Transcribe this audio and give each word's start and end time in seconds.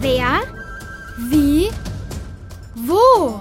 Wer? 0.00 0.42
Wie? 1.28 1.70
Wo? 2.74 3.38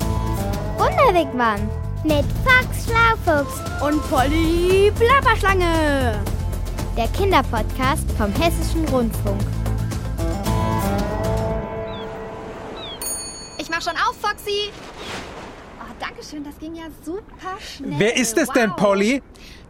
Wunderwigwam 0.78 1.70
mit 2.04 2.26
Fox 2.44 2.86
Schlaufuchs 2.86 3.60
Und 3.82 4.02
Polly 4.10 4.92
Plapperschlange. 4.98 6.20
der 6.96 7.08
Kinderpodcast 7.10 8.10
vom 8.18 8.32
Hessischen 8.34 8.88
Rundfunk. 8.90 9.42
Ich 13.58 13.70
mach 13.70 13.82
schon 13.82 13.94
auf, 13.94 14.16
Foxy. 14.22 14.70
Oh, 15.80 15.94
Dankeschön, 16.00 16.44
das 16.44 16.58
ging 16.60 16.76
ja 16.76 16.86
super 17.04 17.60
schnell. 17.60 17.96
Wer 17.98 18.16
ist 18.16 18.38
es 18.38 18.50
denn, 18.50 18.70
Wow. 18.72 18.78
Polly? 18.78 19.22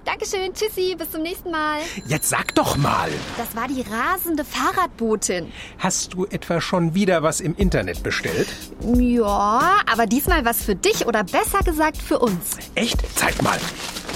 Dankeschön, 0.06 0.54
tschüssi, 0.54 0.96
bis 0.96 1.10
zum 1.10 1.24
nächsten 1.24 1.50
Mal. 1.50 1.80
Jetzt 2.06 2.30
sag 2.30 2.54
doch 2.54 2.78
mal. 2.78 3.10
Das 3.38 3.56
war 3.56 3.68
die 3.68 3.82
rasende 3.82 4.46
Fahrradbotin. 4.46 5.52
Hast 5.80 6.14
du 6.14 6.26
etwa 6.26 6.62
schon 6.62 6.94
wieder 6.94 7.24
was 7.24 7.42
im 7.42 7.56
Internet 7.56 8.04
bestellt? 8.04 8.48
Ja, 8.94 9.82
aber 9.92 10.06
diesmal 10.06 10.46
was 10.46 10.64
für 10.64 10.76
dich 10.76 11.08
oder 11.08 11.24
besser 11.24 11.60
gesagt 11.66 11.98
für 11.98 12.20
uns. 12.20 12.58
Echt? 12.76 13.00
Zeig 13.16 13.42
mal. 13.42 13.58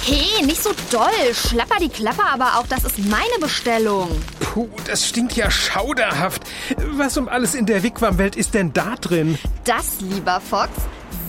Hey, 0.05 0.45
nicht 0.45 0.62
so 0.62 0.70
doll. 0.91 1.34
Schlapper 1.34 1.80
die 1.81 1.90
Klapper, 1.90 2.30
aber 2.31 2.59
auch 2.59 2.67
das 2.67 2.84
ist 2.84 3.00
meine 3.00 3.40
Bestellung. 3.42 4.09
Puh, 4.40 4.70
das 4.86 5.08
stinkt 5.08 5.36
ja 5.36 5.50
schauderhaft. 5.50 6.44
Was 6.92 7.17
um 7.17 7.28
alles 7.28 7.56
in 7.56 7.66
der 7.66 7.81
Wigwam-Welt 7.81 8.36
ist 8.36 8.53
denn 8.53 8.73
da 8.73 8.95
drin? 8.95 9.40
Das, 9.66 10.02
lieber 10.02 10.40
Fox, 10.40 10.70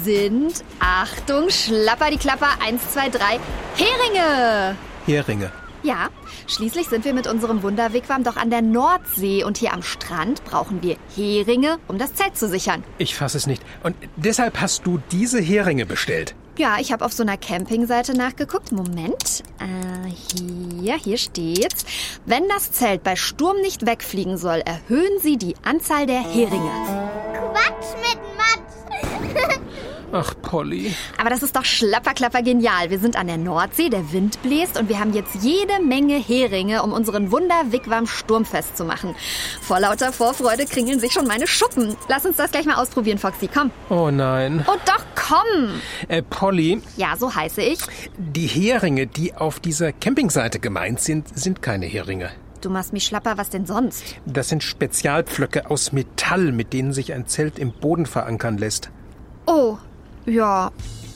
sind, 0.05 0.65
Achtung, 0.79 1.51
Schlapper 1.51 2.11
die 2.11 2.19
Klapper, 2.19 2.49
1, 2.65 2.93
2, 2.93 3.09
3, 3.11 3.19
Heringe. 3.77 4.77
Heringe. 5.07 5.53
Ja, 5.83 6.11
schließlich 6.47 6.89
sind 6.89 7.07
wir 7.07 7.15
mit 7.15 7.27
unserem 7.27 7.63
Wunderwigwam 7.63 8.23
doch 8.23 8.37
an 8.37 8.51
der 8.51 8.61
Nordsee 8.61 9.45
und 9.45 9.57
hier 9.57 9.73
am 9.73 9.83
Strand 9.83 10.45
brauchen 10.45 10.83
wir 10.83 10.97
Heringe, 11.17 11.79
um 11.89 11.97
das 11.97 12.15
Zelt 12.15 12.37
zu 12.37 12.49
sichern. 12.49 12.85
Ich 12.99 13.15
fass 13.15 13.35
es 13.35 13.47
nicht. 13.47 13.63
Und 13.83 13.97
deshalb 14.16 14.61
hast 14.61 14.87
du 14.87 15.01
diese 15.11 15.41
Heringe 15.41 15.87
bestellt. 15.87 16.35
Ja, 16.59 16.77
ich 16.79 16.93
habe 16.93 17.05
auf 17.07 17.15
so 17.15 17.23
einer 17.23 17.39
Campingseite 17.39 18.15
nachgeguckt. 18.15 18.73
Moment. 18.73 19.43
Äh, 19.59 20.11
hier, 20.11 20.96
hier 20.96 21.17
steht's. 21.17 21.87
Wenn 22.27 22.46
das 22.49 22.73
Zelt 22.73 23.02
bei 23.02 23.17
Sturm 23.17 23.57
nicht 23.63 23.87
wegfliegen 23.87 24.37
soll, 24.37 24.59
erhöhen 24.59 25.19
Sie 25.23 25.39
die 25.39 25.55
Anzahl 25.65 26.05
der 26.05 26.21
Heringe. 26.21 26.99
Ach, 30.13 30.35
Polly. 30.43 30.93
Aber 31.19 31.30
das 31.30 31.43
ist 31.45 31.55
doch 31.55 31.65
schlapperklapper 31.65 32.43
genial. 32.43 32.91
Wir 32.91 32.99
sind 32.99 33.15
an 33.16 33.29
der 33.29 33.37
Nordsee, 33.39 33.89
der 33.91 34.13
Wind 34.13 34.43
bläst 34.43 34.77
und 34.79 34.89
wir 34.89 34.99
haben 34.99 35.13
jetzt 35.15 35.37
jede 35.43 35.80
Menge 35.85 36.17
Heringe, 36.19 36.83
um 36.83 36.93
unseren 36.93 37.30
Wunder-Wigwam 37.30 38.07
sturmfest 38.09 38.77
zu 38.77 38.85
machen. 38.85 39.15
Vor 39.61 39.79
lauter 39.79 40.13
Vorfreude 40.13 40.67
kringeln 40.67 40.99
sich 40.99 41.13
schon 41.13 41.29
meine 41.29 41.47
Schuppen. 41.47 41.97
Lass 42.09 42.27
uns 42.27 42.37
das 42.39 42.51
gleich 42.51 42.67
mal 42.67 42.75
ausprobieren, 42.75 43.19
Foxy. 43.19 43.49
Komm. 43.52 43.71
Oh 43.89 44.11
nein. 44.11 44.65
Oh 44.67 44.77
doch, 44.85 45.05
komm. 45.15 45.80
Äh, 46.09 46.23
Polly, 46.23 46.83
Ja, 46.97 47.17
so 47.17 47.33
heiße 47.35 47.63
ich. 47.63 47.79
die 48.19 48.47
Heringe, 48.49 49.07
die 49.07 49.35
auf 49.37 49.61
dieser 49.61 49.93
Campingseite 49.93 50.59
gemeint 50.59 51.01
sind, 51.01 51.39
sind 51.39 51.63
keine 51.63 51.87
Heringe. 51.87 52.30
Du 52.63 52.69
machst 52.69 52.93
mich 52.93 53.05
schlapper, 53.05 53.39
was 53.39 53.51
denn 53.51 53.65
sonst? 53.65 54.02
Das 54.27 54.49
sind 54.49 54.63
Spezialpflöcke 54.65 55.71
aus 55.71 55.93
Metall, 55.93 56.51
mit 56.52 56.73
denen 56.73 56.93
sich 56.93 57.13
ein 57.13 57.27
Zelt 57.27 57.59
im 57.59 57.71
Boden 57.73 58.07
verankern 58.07 58.59
lässt. 58.59 58.91
Oh, 59.47 59.79
ja. 60.26 60.71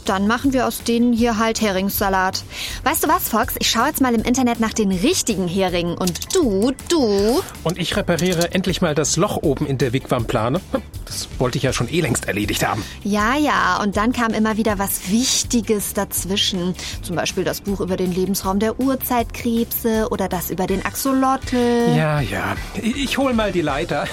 Dann 0.04 0.26
machen 0.26 0.52
wir 0.52 0.66
aus 0.66 0.82
denen 0.82 1.12
hier 1.12 1.38
halt 1.38 1.60
Heringssalat. 1.60 2.44
Weißt 2.82 3.04
du 3.04 3.08
was, 3.08 3.28
Fox? 3.28 3.54
Ich 3.58 3.70
schaue 3.70 3.86
jetzt 3.86 4.00
mal 4.00 4.14
im 4.14 4.22
Internet 4.22 4.60
nach 4.60 4.72
den 4.72 4.90
richtigen 4.92 5.48
Heringen. 5.48 5.96
Und 5.96 6.34
du, 6.34 6.72
du. 6.88 7.42
Und 7.62 7.78
ich 7.78 7.96
repariere 7.96 8.52
endlich 8.52 8.82
mal 8.82 8.94
das 8.94 9.16
Loch 9.16 9.38
oben 9.42 9.66
in 9.66 9.78
der 9.78 9.92
Wigwam-Plane. 9.92 10.60
Das 11.04 11.28
wollte 11.38 11.58
ich 11.58 11.64
ja 11.64 11.72
schon 11.72 11.88
eh 11.88 12.00
längst 12.00 12.26
erledigt 12.26 12.66
haben. 12.66 12.84
Ja, 13.02 13.36
ja. 13.36 13.80
Und 13.82 13.96
dann 13.96 14.12
kam 14.12 14.32
immer 14.32 14.56
wieder 14.56 14.78
was 14.78 15.10
Wichtiges 15.10 15.94
dazwischen. 15.94 16.74
Zum 17.02 17.16
Beispiel 17.16 17.44
das 17.44 17.60
Buch 17.60 17.80
über 17.80 17.96
den 17.96 18.12
Lebensraum 18.12 18.58
der 18.58 18.80
Urzeitkrebse 18.80 20.08
oder 20.10 20.28
das 20.28 20.50
über 20.50 20.66
den 20.66 20.84
Axolotl. 20.84 21.94
Ja, 21.96 22.20
ja. 22.20 22.56
Ich 22.82 23.18
hol 23.18 23.32
mal 23.32 23.52
die 23.52 23.62
Leiter. 23.62 24.06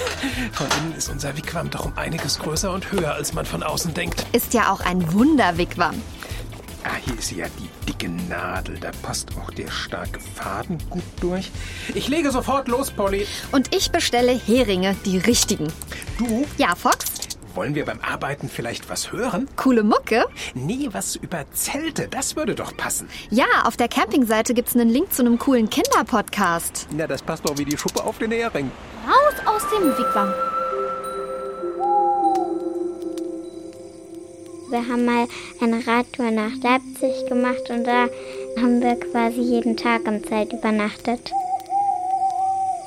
Von 0.52 0.66
innen 0.78 0.94
ist 0.96 1.08
unser 1.10 1.36
Wigwam 1.36 1.70
doch 1.70 1.86
um 1.86 1.92
einiges 1.96 2.38
größer 2.38 2.72
und 2.72 2.92
höher, 2.92 3.14
als 3.14 3.32
man 3.32 3.44
von 3.44 3.62
außen 3.62 3.94
denkt. 3.94 4.26
Ist 4.32 4.54
ja 4.54 4.72
auch 4.72 4.80
ein 4.80 5.06
Wunderwigwam. 5.90 6.02
Ah, 6.84 6.96
hier 7.04 7.16
ist 7.16 7.30
ja 7.30 7.46
die 7.60 7.68
dicke 7.86 8.08
Nadel. 8.08 8.76
Da 8.78 8.90
passt 9.02 9.28
auch 9.38 9.50
der 9.52 9.70
starke 9.70 10.18
Faden 10.18 10.78
gut 10.90 11.02
durch. 11.20 11.50
Ich 11.94 12.08
lege 12.08 12.32
sofort 12.32 12.66
los, 12.66 12.90
Polly. 12.90 13.26
Und 13.52 13.72
ich 13.74 13.92
bestelle 13.92 14.32
Heringe, 14.32 14.96
die 15.04 15.18
richtigen. 15.18 15.72
Du, 16.18 16.44
Ja, 16.58 16.74
Fox? 16.74 17.06
wollen 17.54 17.74
wir 17.74 17.84
beim 17.84 18.00
Arbeiten 18.00 18.48
vielleicht 18.48 18.88
was 18.88 19.12
hören? 19.12 19.46
Coole 19.56 19.82
Mucke. 19.82 20.24
Nee, 20.54 20.88
was 20.90 21.16
über 21.16 21.44
Zelte. 21.52 22.08
Das 22.08 22.34
würde 22.34 22.54
doch 22.54 22.74
passen. 22.78 23.08
Ja, 23.28 23.44
auf 23.64 23.76
der 23.76 23.88
Campingseite 23.88 24.54
gibt's 24.54 24.74
einen 24.74 24.88
Link 24.88 25.12
zu 25.12 25.20
einem 25.22 25.38
coolen 25.38 25.68
Kinderpodcast. 25.68 26.88
Na, 26.92 27.06
das 27.06 27.20
passt 27.20 27.46
doch 27.46 27.58
wie 27.58 27.66
die 27.66 27.76
Schuppe 27.76 28.02
auf 28.04 28.16
den 28.18 28.30
Hering. 28.32 28.70
Raus 29.06 29.34
aus 29.54 29.62
dem 29.70 29.86
Wigwam. 29.98 30.32
Wir 34.72 34.88
haben 34.88 35.04
mal 35.04 35.28
eine 35.60 35.86
Radtour 35.86 36.30
nach 36.30 36.52
Leipzig 36.62 37.26
gemacht 37.28 37.68
und 37.68 37.84
da 37.84 38.06
haben 38.56 38.80
wir 38.80 38.98
quasi 38.98 39.42
jeden 39.42 39.76
Tag 39.76 40.06
im 40.06 40.24
Zelt 40.24 40.50
übernachtet. 40.54 41.30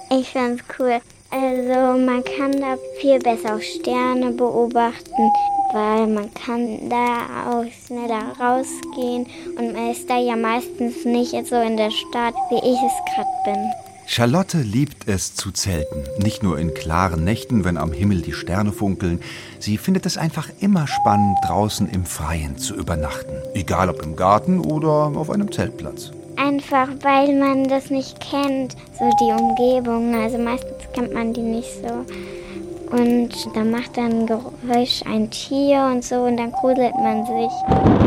Ich 0.09 0.31
fand's 0.31 0.63
cool. 0.79 0.99
Also 1.29 1.99
man 1.99 2.23
kann 2.23 2.59
da 2.59 2.75
viel 2.99 3.19
besser 3.19 3.57
auch 3.57 3.61
Sterne 3.61 4.31
beobachten, 4.31 5.31
weil 5.73 6.07
man 6.07 6.33
kann 6.33 6.89
da 6.89 7.51
auch 7.51 7.65
schneller 7.85 8.33
rausgehen 8.39 9.27
und 9.55 9.73
man 9.73 9.91
ist 9.91 10.09
da 10.09 10.17
ja 10.17 10.35
meistens 10.35 11.05
nicht 11.05 11.45
so 11.45 11.55
in 11.57 11.77
der 11.77 11.91
Stadt, 11.91 12.33
wie 12.49 12.67
ich 12.67 12.79
es 12.81 13.13
gerade 13.13 13.29
bin. 13.45 13.84
Charlotte 14.07 14.59
liebt 14.59 15.07
es 15.07 15.35
zu 15.35 15.51
zelten. 15.51 16.03
Nicht 16.19 16.43
nur 16.43 16.59
in 16.59 16.73
klaren 16.73 17.23
Nächten, 17.23 17.65
wenn 17.65 17.77
am 17.77 17.91
Himmel 17.91 18.21
die 18.21 18.33
Sterne 18.33 18.71
funkeln. 18.71 19.19
Sie 19.59 19.77
findet 19.77 20.05
es 20.05 20.17
einfach 20.17 20.49
immer 20.59 20.87
spannend, 20.87 21.37
draußen 21.45 21.89
im 21.89 22.05
Freien 22.05 22.57
zu 22.57 22.75
übernachten. 22.75 23.33
Egal 23.55 23.89
ob 23.89 24.03
im 24.03 24.15
Garten 24.15 24.59
oder 24.59 25.11
auf 25.15 25.31
einem 25.31 25.51
Zeltplatz. 25.51 26.11
Einfach 26.37 26.89
weil 27.01 27.37
man 27.37 27.67
das 27.67 27.89
nicht 27.89 28.19
kennt, 28.19 28.75
so 28.99 29.09
die 29.19 29.31
Umgebung. 29.31 30.13
Also 30.13 30.37
meistens 30.37 30.83
kennt 30.93 31.13
man 31.13 31.33
die 31.33 31.41
nicht 31.41 31.71
so. 31.81 32.05
Und 32.95 33.29
da 33.55 33.63
macht 33.63 33.97
dann 33.97 34.27
Geräusch 34.27 35.01
ein 35.05 35.31
Tier 35.31 35.89
und 35.91 36.03
so 36.03 36.17
und 36.17 36.37
dann 36.37 36.51
gruselt 36.51 36.95
man 36.95 37.25
sich. 37.25 38.04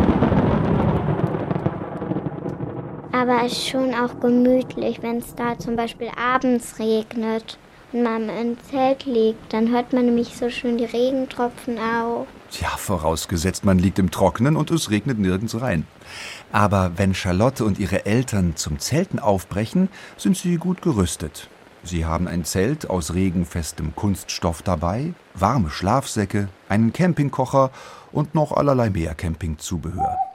Aber 3.19 3.45
es 3.45 3.51
ist 3.51 3.69
schon 3.69 3.95
auch 3.95 4.21
gemütlich, 4.21 5.03
wenn 5.03 5.19
es 5.19 5.35
da 5.35 5.59
zum 5.59 5.75
Beispiel 5.75 6.09
abends 6.17 6.79
regnet 6.79 7.59
und 7.93 8.05
man 8.05 8.29
im 8.29 8.57
Zelt 8.71 9.07
liegt. 9.07 9.53
Dann 9.53 9.73
hört 9.73 9.93
man 9.93 10.05
nämlich 10.05 10.37
so 10.37 10.49
schön 10.51 10.79
die 10.79 10.85
Regentropfen 10.85 11.79
auch. 11.79 12.29
Tja, 12.53 12.69
vorausgesetzt, 12.69 13.65
man 13.65 13.81
liegt 13.81 13.99
im 13.99 14.13
Trockenen 14.13 14.55
und 14.55 14.71
es 14.71 14.93
regnet 14.93 15.19
nirgends 15.19 15.61
rein. 15.61 15.85
Aber 16.53 16.93
wenn 16.95 17.13
Charlotte 17.13 17.65
und 17.65 17.81
ihre 17.81 18.07
Eltern 18.07 18.55
zum 18.55 18.79
Zelten 18.79 19.19
aufbrechen, 19.19 19.89
sind 20.17 20.37
sie 20.37 20.57
gut 20.57 20.81
gerüstet. 20.81 21.49
Sie 21.83 22.07
haben 22.07 22.29
ein 22.29 22.45
Zelt 22.45 22.89
aus 22.89 23.15
regenfestem 23.15 23.97
Kunststoff 23.97 24.63
dabei, 24.63 25.13
warme 25.35 25.71
Schlafsäcke, 25.71 26.49
einen 26.69 26.93
Campingkocher 26.93 27.73
und 28.13 28.37
noch 28.37 28.53
allerlei 28.53 28.91
mehr 28.91 29.17
Campingzubehör. 29.17 30.28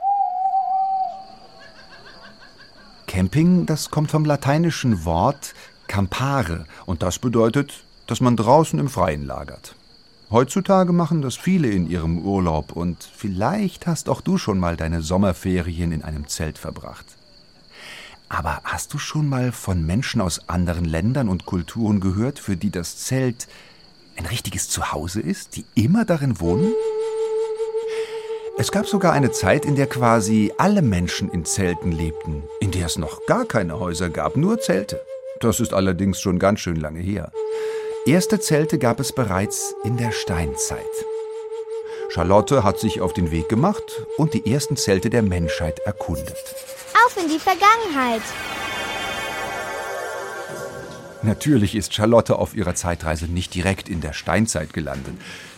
Camping, 3.14 3.68
das 3.68 3.92
kommt 3.92 4.10
vom 4.10 4.26
lateinischen 4.26 5.06
Wort 5.06 5.54
campare 5.86 6.66
und 6.88 7.04
das 7.04 7.20
bedeutet, 7.20 7.84
dass 8.08 8.22
man 8.22 8.36
draußen 8.36 8.80
im 8.80 8.90
Freien 8.90 9.28
lagert. 9.28 9.76
Heutzutage 10.32 10.94
machen 10.94 11.22
das 11.22 11.36
viele 11.36 11.68
in 11.68 11.88
ihrem 11.88 12.18
Urlaub 12.18 12.72
und 12.72 13.08
vielleicht 13.16 13.86
hast 13.86 14.10
auch 14.10 14.20
du 14.22 14.40
schon 14.40 14.58
mal 14.58 14.78
deine 14.78 15.04
Sommerferien 15.04 15.92
in 15.92 16.02
einem 16.02 16.28
Zelt 16.28 16.58
verbracht. 16.58 17.06
Aber 18.30 18.62
hast 18.64 18.96
du 18.96 18.98
schon 18.98 19.30
mal 19.30 19.52
von 19.52 19.86
Menschen 19.86 20.20
aus 20.20 20.50
anderen 20.50 20.86
Ländern 20.86 21.30
und 21.30 21.46
Kulturen 21.46 22.00
gehört, 22.00 22.40
für 22.40 22.58
die 22.58 22.72
das 22.72 22.98
Zelt 22.98 23.48
ein 24.18 24.26
richtiges 24.26 24.70
Zuhause 24.70 25.22
ist, 25.22 25.56
die 25.56 25.66
immer 25.76 26.04
darin 26.04 26.40
wohnen? 26.40 26.74
Es 28.56 28.72
gab 28.72 28.86
sogar 28.86 29.14
eine 29.14 29.32
Zeit, 29.32 29.66
in 29.66 29.76
der 29.76 29.88
quasi 29.88 30.54
alle 30.58 30.84
Menschen 30.84 31.32
in 31.32 31.44
Zelten 31.44 31.92
lebten, 31.92 32.44
in 32.60 32.70
der 32.70 32.86
es 32.86 33.00
noch 33.00 33.26
gar 33.26 33.46
keine 33.46 33.80
Häuser 33.80 34.12
gab, 34.12 34.38
nur 34.38 34.60
Zelte. 34.60 35.02
Das 35.40 35.60
ist 35.60 35.74
allerdings 35.74 36.22
schon 36.22 36.38
ganz 36.38 36.60
schön 36.60 36.76
lange 36.76 37.00
her. 37.00 37.32
Erste 38.06 38.40
Zelte 38.40 38.78
gab 38.78 39.00
es 39.00 39.12
bereits 39.12 39.74
in 39.84 39.98
der 39.98 40.12
Steinzeit. 40.12 40.78
Charlotte 42.10 42.64
hat 42.64 42.80
sich 42.80 43.02
auf 43.02 43.14
den 43.14 43.32
Weg 43.32 43.50
gemacht 43.50 44.06
und 44.18 44.36
die 44.36 44.52
ersten 44.54 44.78
Zelte 44.78 45.10
der 45.10 45.24
Menschheit 45.24 45.80
erkundet. 45.80 46.38
Auf 47.08 47.18
in 47.18 47.30
die 47.30 47.40
Vergangenheit. 47.40 48.22
Natürlich 51.24 51.74
ist 51.74 51.94
Charlotte 51.96 52.38
auf 52.38 52.54
ihrer 52.54 52.76
Zeitreise 52.76 53.26
nicht 53.26 53.56
direkt 53.56 53.90
in 53.90 54.00
der 54.00 54.14
Steinzeit 54.14 54.74
gelandet, 54.74 55.16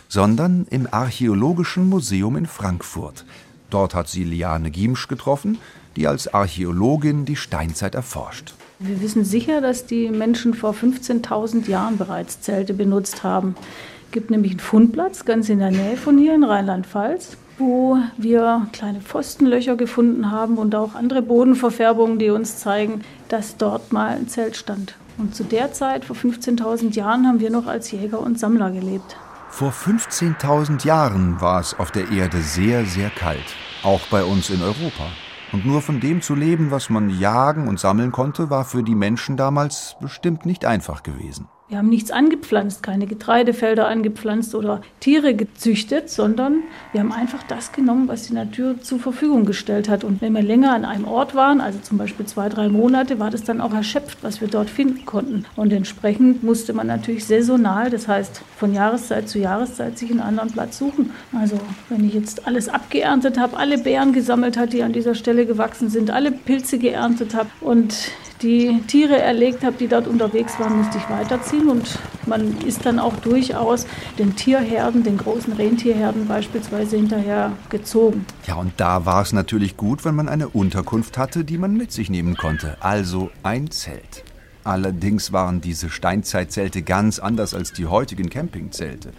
sondern 0.08 0.66
im 0.70 0.88
Archäologischen 0.90 1.90
Museum 1.90 2.36
in 2.36 2.46
Frankfurt. 2.46 3.26
Dort 3.70 3.96
hat 3.96 4.08
sie 4.08 4.24
Liane 4.24 4.72
Giemsch 4.72 5.08
getroffen, 5.08 5.58
die 5.96 6.08
als 6.08 6.34
Archäologin 6.34 7.26
die 7.26 7.36
Steinzeit 7.36 7.96
erforscht. 7.96 8.54
Wir 8.80 9.02
wissen 9.02 9.24
sicher, 9.24 9.62
dass 9.62 9.86
die 9.86 10.10
Menschen 10.10 10.54
vor 10.54 10.74
15.000 10.74 11.70
Jahren 11.70 11.98
bereits 11.98 12.42
Zelte 12.42 12.74
benutzt 12.74 13.24
haben. 13.24 13.56
Es 14.08 14.12
gibt 14.12 14.32
nämlich 14.32 14.52
einen 14.52 14.60
Fundplatz 14.60 15.26
ganz 15.26 15.50
in 15.50 15.60
der 15.60 15.72
Nähe 15.72 15.98
von 15.98 16.18
hier 16.18 16.36
in 16.36 16.44
Rheinland-Pfalz, 16.44 17.38
wo 17.58 17.98
wir 18.18 18.68
kleine 18.74 19.00
Pfostenlöcher 19.00 19.78
gefunden 19.78 20.32
haben 20.32 20.58
und 20.58 20.76
auch 20.76 20.94
andere 20.96 21.22
Bodenverfärbungen, 21.22 22.20
die 22.20 22.30
uns 22.30 22.58
zeigen, 22.58 23.02
dass 23.30 23.58
dort 23.58 23.94
mal 23.94 24.16
ein 24.16 24.28
Zelt 24.28 24.58
stand. 24.58 24.96
Und 25.18 25.34
zu 25.34 25.46
der 25.46 25.72
Zeit, 25.72 26.04
vor 26.04 26.16
15.000 26.16 26.94
Jahren, 26.94 27.26
haben 27.26 27.40
wir 27.40 27.50
noch 27.50 27.68
als 27.68 27.92
Jäger 27.92 28.20
und 28.20 28.38
Sammler 28.38 28.72
gelebt. 28.72 29.16
Vor 29.56 29.72
15.000 29.72 30.86
Jahren 30.86 31.40
war 31.40 31.62
es 31.62 31.80
auf 31.80 31.90
der 31.90 32.12
Erde 32.12 32.42
sehr, 32.42 32.86
sehr 32.86 33.10
kalt, 33.10 33.56
auch 33.84 34.06
bei 34.08 34.22
uns 34.22 34.50
in 34.50 34.62
Europa. 34.62 35.08
Und 35.54 35.66
nur 35.66 35.82
von 35.82 36.02
dem 36.02 36.22
zu 36.22 36.36
leben, 36.36 36.72
was 36.72 36.90
man 36.90 37.10
jagen 37.10 37.70
und 37.70 37.80
sammeln 37.80 38.12
konnte, 38.12 38.50
war 38.50 38.66
für 38.66 38.84
die 38.84 38.96
Menschen 38.96 39.38
damals 39.38 39.96
bestimmt 40.02 40.46
nicht 40.46 40.66
einfach 40.66 41.04
gewesen. 41.04 41.48
Wir 41.68 41.80
haben 41.80 41.90
nichts 41.90 42.12
angepflanzt, 42.12 42.84
keine 42.84 43.08
Getreidefelder 43.08 43.88
angepflanzt 43.88 44.54
oder 44.54 44.82
Tiere 45.00 45.34
gezüchtet, 45.34 46.12
sondern 46.12 46.62
wir 46.92 47.02
haben 47.02 47.12
einfach 47.12 47.42
das 47.42 47.72
genommen, 47.72 48.08
was 48.08 48.28
die 48.28 48.34
Natur 48.34 48.80
zur 48.82 49.00
Verfügung 49.00 49.46
gestellt 49.46 49.90
hat. 49.90 50.04
Und 50.04 50.22
wenn 50.22 50.34
wir 50.34 50.44
länger 50.44 50.74
an 50.74 50.86
einem 50.86 51.06
Ort 51.06 51.34
waren, 51.34 51.62
also 51.62 51.80
zum 51.80 51.98
Beispiel 51.98 52.28
zwei, 52.28 52.50
drei 52.50 52.70
Monate, 52.70 53.18
war 53.18 53.32
das 53.32 53.46
dann 53.46 53.62
auch 53.62 53.74
erschöpft, 53.74 54.20
was 54.22 54.42
wir 54.42 54.48
dort 54.48 54.70
finden 54.70 55.08
konnten. 55.08 55.46
Und 55.56 55.74
entsprechend 55.74 56.44
musste 56.44 56.74
man 56.74 56.86
natürlich 56.86 57.26
saisonal, 57.26 57.90
das 57.90 58.08
heißt 58.08 58.44
von 58.58 58.72
Jahreszeit 58.72 59.28
zu 59.28 59.40
Jahreszeit, 59.40 59.98
sich 59.98 60.12
einen 60.12 60.20
anderen 60.20 60.52
Platz 60.52 60.78
suchen. 60.78 61.14
Also 61.34 61.60
wenn 61.90 62.06
ich 62.06 62.14
jetzt 62.14 62.46
alles 62.46 62.70
abgeerntet 62.70 63.40
habe, 63.40 63.58
alle 63.58 63.80
Beeren 63.80 64.14
gesammelt 64.14 64.56
habe, 64.56 64.68
die 64.68 64.84
an 64.84 64.94
dieser 64.94 65.16
Stelle 65.16 65.48
gewachsen 65.48 65.90
sind, 65.90 66.12
alle 66.12 66.32
Pilze 66.32 66.78
geerntet 66.78 67.34
habe 67.34 67.50
und 67.62 68.12
die 68.46 68.82
Tiere 68.88 69.18
erlegt 69.18 69.64
habe, 69.64 69.76
die 69.78 69.88
dort 69.88 70.08
unterwegs 70.08 70.60
waren, 70.60 70.78
musste 70.78 71.00
ich 71.00 71.10
weiterziehen. 71.10 71.68
Und 71.68 71.98
man 72.28 72.58
ist 72.62 72.86
dann 72.86 73.00
auch 73.00 73.16
durchaus 73.18 73.88
den 74.20 74.36
Tierherden, 74.36 75.04
den 75.04 75.18
großen 75.18 75.54
Rentierherden 75.54 76.28
beispielsweise 76.28 76.96
hinterher 76.98 77.54
gezogen. 77.70 78.26
Ja, 78.46 78.56
und 78.56 78.74
da 78.78 79.06
war 79.06 79.24
es 79.24 79.34
natürlich 79.34 79.78
gut, 79.78 80.06
wenn 80.06 80.16
man 80.16 80.30
eine 80.30 80.50
Unterkunft 80.50 81.18
hatte, 81.18 81.44
die 81.44 81.58
man 81.58 81.76
mit 81.76 81.92
sich 81.92 82.10
nehmen 82.10 82.38
konnte. 82.38 82.78
Also 82.82 83.32
ein 83.42 83.72
Zelt. 83.72 84.24
Allerdings 84.64 85.32
waren 85.32 85.62
diese 85.62 85.90
Steinzeitzelte 85.90 86.84
ganz 86.84 87.20
anders 87.20 87.54
als 87.54 87.74
die 87.74 87.88
heutigen 87.88 88.30
Campingzelte. 88.30 89.12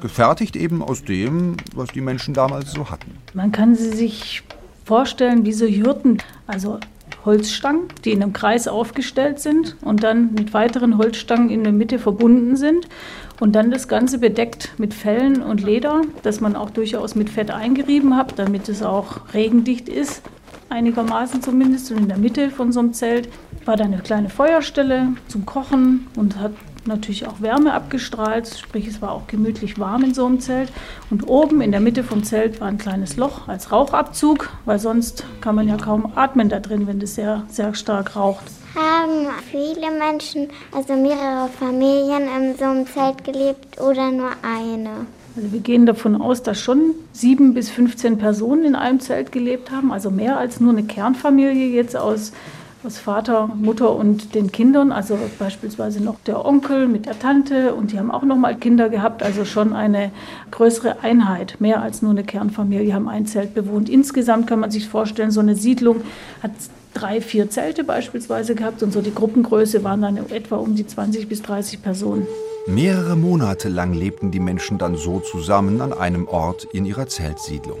Gefertigt 0.00 0.54
eben 0.54 0.82
aus 0.82 1.02
dem, 1.02 1.56
was 1.74 1.88
die 1.88 2.00
Menschen 2.00 2.32
damals 2.32 2.70
so 2.72 2.90
hatten. 2.90 3.12
Man 3.34 3.50
kann 3.50 3.74
sie 3.74 3.90
sich 3.90 4.44
vorstellen 4.84 5.44
wie 5.44 5.52
so 5.52 5.66
Jurten, 5.66 6.18
also 6.46 6.78
Holzstangen, 7.24 7.88
die 8.04 8.12
in 8.12 8.22
einem 8.22 8.32
Kreis 8.32 8.68
aufgestellt 8.68 9.40
sind 9.40 9.76
und 9.82 10.02
dann 10.02 10.34
mit 10.34 10.54
weiteren 10.54 10.98
Holzstangen 10.98 11.50
in 11.50 11.64
der 11.64 11.72
Mitte 11.72 11.98
verbunden 11.98 12.56
sind. 12.56 12.88
Und 13.40 13.52
dann 13.52 13.70
das 13.70 13.86
Ganze 13.86 14.18
bedeckt 14.18 14.70
mit 14.78 14.94
Fellen 14.94 15.42
und 15.42 15.62
Leder, 15.62 16.02
das 16.22 16.40
man 16.40 16.56
auch 16.56 16.70
durchaus 16.70 17.14
mit 17.14 17.30
Fett 17.30 17.50
eingerieben 17.50 18.16
hat, 18.16 18.38
damit 18.38 18.68
es 18.68 18.82
auch 18.82 19.32
regendicht 19.32 19.88
ist, 19.88 20.22
einigermaßen 20.70 21.42
zumindest. 21.42 21.90
Und 21.92 21.98
in 21.98 22.08
der 22.08 22.18
Mitte 22.18 22.50
von 22.50 22.72
so 22.72 22.80
einem 22.80 22.92
Zelt 22.92 23.28
war 23.64 23.76
da 23.76 23.84
eine 23.84 23.98
kleine 23.98 24.28
Feuerstelle 24.28 25.08
zum 25.28 25.46
Kochen 25.46 26.06
und 26.16 26.40
hat 26.40 26.52
natürlich 26.88 27.26
auch 27.26 27.40
Wärme 27.40 27.72
abgestrahlt, 27.72 28.48
sprich 28.48 28.86
es 28.86 29.00
war 29.00 29.12
auch 29.12 29.26
gemütlich 29.26 29.78
warm 29.78 30.02
in 30.02 30.14
so 30.14 30.26
einem 30.26 30.40
Zelt. 30.40 30.72
Und 31.10 31.28
oben 31.28 31.60
in 31.60 31.70
der 31.70 31.80
Mitte 31.80 32.02
vom 32.02 32.24
Zelt 32.24 32.60
war 32.60 32.68
ein 32.68 32.78
kleines 32.78 33.16
Loch 33.16 33.46
als 33.46 33.70
Rauchabzug, 33.70 34.50
weil 34.64 34.78
sonst 34.78 35.24
kann 35.40 35.54
man 35.54 35.68
ja 35.68 35.76
kaum 35.76 36.12
atmen 36.16 36.48
da 36.48 36.58
drin, 36.58 36.86
wenn 36.86 36.98
das 36.98 37.14
sehr, 37.14 37.44
sehr 37.48 37.74
stark 37.74 38.16
raucht. 38.16 38.44
Haben 38.74 39.28
viele 39.50 39.90
Menschen, 39.90 40.48
also 40.74 40.94
mehrere 40.94 41.48
Familien 41.58 42.22
in 42.36 42.56
so 42.56 42.64
einem 42.64 42.86
Zelt 42.86 43.24
gelebt 43.24 43.80
oder 43.80 44.10
nur 44.10 44.30
eine? 44.42 45.06
Also 45.36 45.52
wir 45.52 45.60
gehen 45.60 45.86
davon 45.86 46.20
aus, 46.20 46.42
dass 46.42 46.60
schon 46.60 46.94
sieben 47.12 47.54
bis 47.54 47.70
15 47.70 48.18
Personen 48.18 48.64
in 48.64 48.74
einem 48.74 48.98
Zelt 48.98 49.30
gelebt 49.30 49.70
haben, 49.70 49.92
also 49.92 50.10
mehr 50.10 50.36
als 50.36 50.58
nur 50.58 50.72
eine 50.72 50.82
Kernfamilie 50.82 51.68
jetzt 51.68 51.96
aus 51.96 52.32
aus 52.84 52.98
Vater, 52.98 53.48
Mutter 53.48 53.94
und 53.94 54.34
den 54.34 54.52
Kindern, 54.52 54.92
also 54.92 55.18
beispielsweise 55.38 56.02
noch 56.02 56.16
der 56.26 56.44
Onkel 56.44 56.86
mit 56.86 57.06
der 57.06 57.18
Tante 57.18 57.74
und 57.74 57.92
die 57.92 57.98
haben 57.98 58.10
auch 58.10 58.22
noch 58.22 58.36
mal 58.36 58.56
Kinder 58.56 58.88
gehabt, 58.88 59.22
also 59.22 59.44
schon 59.44 59.72
eine 59.72 60.12
größere 60.50 61.02
Einheit, 61.02 61.56
mehr 61.58 61.82
als 61.82 62.02
nur 62.02 62.12
eine 62.12 62.22
Kernfamilie, 62.22 62.94
haben 62.94 63.08
ein 63.08 63.26
Zelt 63.26 63.54
bewohnt. 63.54 63.88
Insgesamt 63.88 64.46
kann 64.46 64.60
man 64.60 64.70
sich 64.70 64.88
vorstellen, 64.88 65.32
so 65.32 65.40
eine 65.40 65.56
Siedlung 65.56 66.02
hat 66.42 66.52
drei, 66.94 67.20
vier 67.20 67.50
Zelte 67.50 67.82
beispielsweise 67.84 68.54
gehabt 68.54 68.82
und 68.82 68.92
so 68.92 69.00
die 69.02 69.14
Gruppengröße 69.14 69.82
waren 69.82 70.02
dann 70.02 70.16
etwa 70.30 70.56
um 70.56 70.76
die 70.76 70.86
20 70.86 71.28
bis 71.28 71.42
30 71.42 71.82
Personen. 71.82 72.26
Mehrere 72.66 73.16
Monate 73.16 73.68
lang 73.68 73.92
lebten 73.92 74.30
die 74.30 74.40
Menschen 74.40 74.78
dann 74.78 74.96
so 74.96 75.20
zusammen 75.20 75.80
an 75.80 75.92
einem 75.92 76.28
Ort 76.28 76.64
in 76.72 76.84
ihrer 76.84 77.08
Zeltsiedlung. 77.08 77.78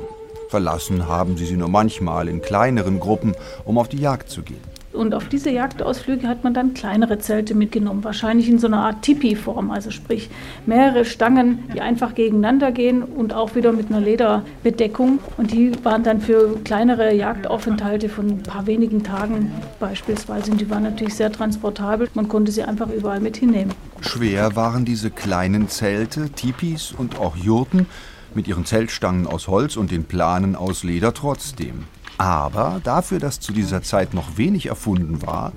Verlassen 0.48 1.06
haben 1.06 1.36
sie 1.36 1.44
sie 1.44 1.56
nur 1.56 1.68
manchmal 1.68 2.26
in 2.28 2.40
kleineren 2.40 2.98
Gruppen, 2.98 3.34
um 3.64 3.78
auf 3.78 3.88
die 3.88 3.98
Jagd 3.98 4.30
zu 4.30 4.42
gehen. 4.42 4.77
Und 4.98 5.14
auf 5.14 5.28
diese 5.28 5.50
Jagdausflüge 5.50 6.26
hat 6.26 6.42
man 6.42 6.54
dann 6.54 6.74
kleinere 6.74 7.20
Zelte 7.20 7.54
mitgenommen, 7.54 8.02
wahrscheinlich 8.02 8.48
in 8.48 8.58
so 8.58 8.66
einer 8.66 8.80
Art 8.80 9.02
Tipi-Form, 9.02 9.70
also 9.70 9.92
sprich 9.92 10.28
mehrere 10.66 11.04
Stangen, 11.04 11.60
die 11.72 11.80
einfach 11.80 12.16
gegeneinander 12.16 12.72
gehen 12.72 13.04
und 13.04 13.32
auch 13.32 13.54
wieder 13.54 13.72
mit 13.72 13.90
einer 13.90 14.00
Lederbedeckung. 14.00 15.20
Und 15.36 15.52
die 15.52 15.72
waren 15.84 16.02
dann 16.02 16.20
für 16.20 16.58
kleinere 16.64 17.14
Jagdaufenthalte 17.14 18.08
von 18.08 18.28
ein 18.28 18.42
paar 18.42 18.66
wenigen 18.66 19.04
Tagen 19.04 19.52
beispielsweise. 19.78 20.50
Und 20.50 20.60
die 20.60 20.68
waren 20.68 20.82
natürlich 20.82 21.14
sehr 21.14 21.30
transportabel. 21.30 22.08
Man 22.14 22.26
konnte 22.26 22.50
sie 22.50 22.64
einfach 22.64 22.90
überall 22.90 23.20
mit 23.20 23.36
hinnehmen. 23.36 23.72
Schwer 24.00 24.56
waren 24.56 24.84
diese 24.84 25.10
kleinen 25.10 25.68
Zelte, 25.68 26.30
Tipis 26.30 26.90
und 26.90 27.20
auch 27.20 27.36
Jurten 27.36 27.86
mit 28.34 28.48
ihren 28.48 28.64
Zeltstangen 28.64 29.28
aus 29.28 29.46
Holz 29.46 29.76
und 29.76 29.92
den 29.92 30.04
Planen 30.04 30.56
aus 30.56 30.82
Leder 30.82 31.14
trotzdem. 31.14 31.84
Aber 32.18 32.80
dafür, 32.82 33.20
dass 33.20 33.40
zu 33.40 33.52
dieser 33.52 33.82
Zeit 33.82 34.12
noch 34.12 34.36
wenig 34.36 34.66
erfunden 34.66 35.22
war, 35.22 35.52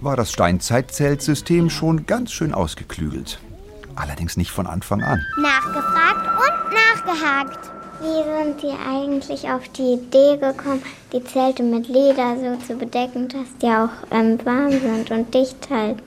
war 0.00 0.16
das 0.16 0.32
Steinzeitzeltsystem 0.32 1.70
schon 1.70 2.06
ganz 2.06 2.32
schön 2.32 2.52
ausgeklügelt. 2.52 3.38
Allerdings 3.94 4.36
nicht 4.36 4.50
von 4.50 4.66
Anfang 4.66 5.02
an. 5.02 5.24
Nachgefragt 5.40 6.26
und 6.38 7.06
nachgehakt. 7.06 7.70
Wie 8.00 8.46
sind 8.46 8.62
die 8.62 8.74
eigentlich 8.88 9.50
auf 9.50 9.68
die 9.68 9.94
Idee 9.94 10.38
gekommen, 10.38 10.82
die 11.12 11.22
Zelte 11.22 11.62
mit 11.62 11.86
Leder 11.86 12.34
so 12.36 12.66
zu 12.66 12.78
bedecken, 12.78 13.28
dass 13.28 13.46
die 13.60 13.66
auch 13.66 13.90
ähm, 14.10 14.38
warm 14.44 14.70
sind 14.70 15.10
und 15.10 15.34
dicht 15.34 15.68
halten? 15.68 16.00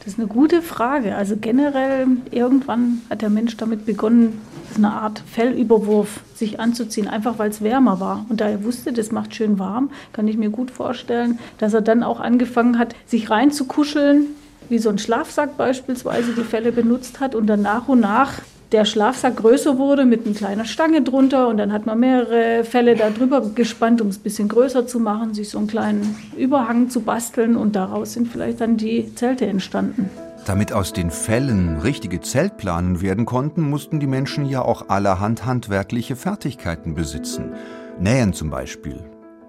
Das 0.00 0.14
ist 0.14 0.18
eine 0.18 0.28
gute 0.28 0.60
Frage. 0.60 1.14
Also 1.14 1.36
generell, 1.36 2.08
irgendwann 2.32 3.02
hat 3.10 3.22
der 3.22 3.30
Mensch 3.30 3.56
damit 3.56 3.86
begonnen, 3.86 4.40
eine 4.76 4.92
Art 4.92 5.22
Fellüberwurf 5.26 6.20
sich 6.34 6.60
anzuziehen, 6.60 7.08
einfach 7.08 7.38
weil 7.38 7.50
es 7.50 7.62
wärmer 7.62 8.00
war. 8.00 8.26
Und 8.28 8.40
da 8.40 8.48
er 8.48 8.64
wusste, 8.64 8.92
das 8.92 9.12
macht 9.12 9.34
schön 9.34 9.58
warm, 9.58 9.90
kann 10.12 10.28
ich 10.28 10.36
mir 10.36 10.50
gut 10.50 10.70
vorstellen, 10.70 11.38
dass 11.58 11.74
er 11.74 11.82
dann 11.82 12.02
auch 12.02 12.20
angefangen 12.20 12.78
hat, 12.78 12.94
sich 13.06 13.30
reinzukuscheln, 13.30 14.26
wie 14.68 14.78
so 14.78 14.88
ein 14.90 14.98
Schlafsack 14.98 15.56
beispielsweise 15.56 16.32
die 16.32 16.44
Felle 16.44 16.72
benutzt 16.72 17.20
hat 17.20 17.34
und 17.34 17.46
dann 17.46 17.62
nach 17.62 17.88
und 17.88 18.00
nach 18.00 18.40
der 18.72 18.84
Schlafsack 18.84 19.36
größer 19.36 19.78
wurde 19.78 20.04
mit 20.04 20.26
einer 20.26 20.34
kleinen 20.34 20.64
Stange 20.64 21.02
drunter 21.02 21.48
und 21.48 21.56
dann 21.56 21.72
hat 21.72 21.86
man 21.86 21.98
mehrere 21.98 22.62
Felle 22.64 22.94
da 22.94 23.10
drüber 23.10 23.40
gespannt, 23.54 24.00
um 24.00 24.08
es 24.08 24.18
ein 24.18 24.22
bisschen 24.22 24.48
größer 24.48 24.86
zu 24.86 25.00
machen, 25.00 25.34
sich 25.34 25.48
so 25.48 25.58
einen 25.58 25.66
kleinen 25.66 26.16
Überhang 26.36 26.88
zu 26.88 27.00
basteln 27.00 27.56
und 27.56 27.74
daraus 27.74 28.12
sind 28.12 28.28
vielleicht 28.28 28.60
dann 28.60 28.76
die 28.76 29.12
Zelte 29.16 29.46
entstanden. 29.46 30.08
Damit 30.50 30.72
aus 30.72 30.92
den 30.92 31.12
Fällen 31.12 31.76
richtige 31.76 32.20
Zeltplanen 32.20 33.00
werden 33.00 33.24
konnten, 33.24 33.70
mussten 33.70 34.00
die 34.00 34.08
Menschen 34.08 34.46
ja 34.46 34.62
auch 34.62 34.88
allerhand 34.88 35.46
handwerkliche 35.46 36.16
Fertigkeiten 36.16 36.96
besitzen. 36.96 37.52
Nähen 38.00 38.32
zum 38.32 38.50
Beispiel. 38.50 38.98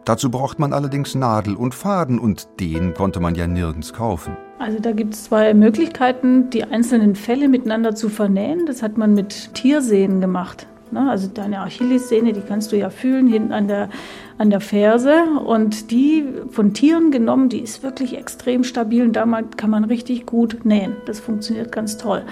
Dazu 0.06 0.30
braucht 0.30 0.60
man 0.60 0.74
allerdings 0.74 1.16
Nadel 1.16 1.56
und 1.56 1.74
Faden 1.74 2.20
und 2.20 2.50
den 2.60 2.94
konnte 2.94 3.20
man 3.20 3.34
ja 3.34 3.48
nirgends 3.48 3.94
kaufen. 3.94 4.38
Also 4.60 4.78
da 4.80 4.92
gibt 4.92 5.16
es 5.16 5.24
zwei 5.24 5.56
Möglichkeiten, 5.56 6.52
die 6.52 6.66
einzelnen 6.66 7.16
Fälle 7.16 7.50
miteinander 7.50 7.96
zu 7.96 8.08
vernähen. 8.08 8.68
Das 8.68 8.84
hat 8.84 9.00
man 9.00 9.16
mit 9.16 9.56
Tiersehnen 9.56 10.22
gemacht. 10.22 10.68
Ne? 10.92 11.10
Also 11.10 11.28
deine 11.28 11.62
Achillessehne, 11.62 12.34
die 12.34 12.42
kannst 12.42 12.72
du 12.72 12.78
ja 12.78 12.90
fühlen 12.90 13.28
hinten 13.28 13.52
an 13.52 13.68
der, 13.68 13.90
an 14.38 14.50
der 14.50 14.62
Ferse. 14.62 15.24
Und 15.46 15.92
die 15.92 16.26
von 16.50 16.74
Tieren 16.74 17.12
genommen, 17.12 17.50
die 17.50 17.60
ist 17.60 17.84
wirklich 17.84 18.18
extrem 18.18 18.64
stabil 18.64 19.04
und 19.04 19.14
damit 19.14 19.58
kann 19.58 19.70
man 19.70 19.84
richtig 19.84 20.26
gut 20.26 20.60
nähen. 20.64 20.96
Das 21.06 21.20
funktioniert 21.20 21.72
ganz 21.72 21.98
toll. 21.98 22.24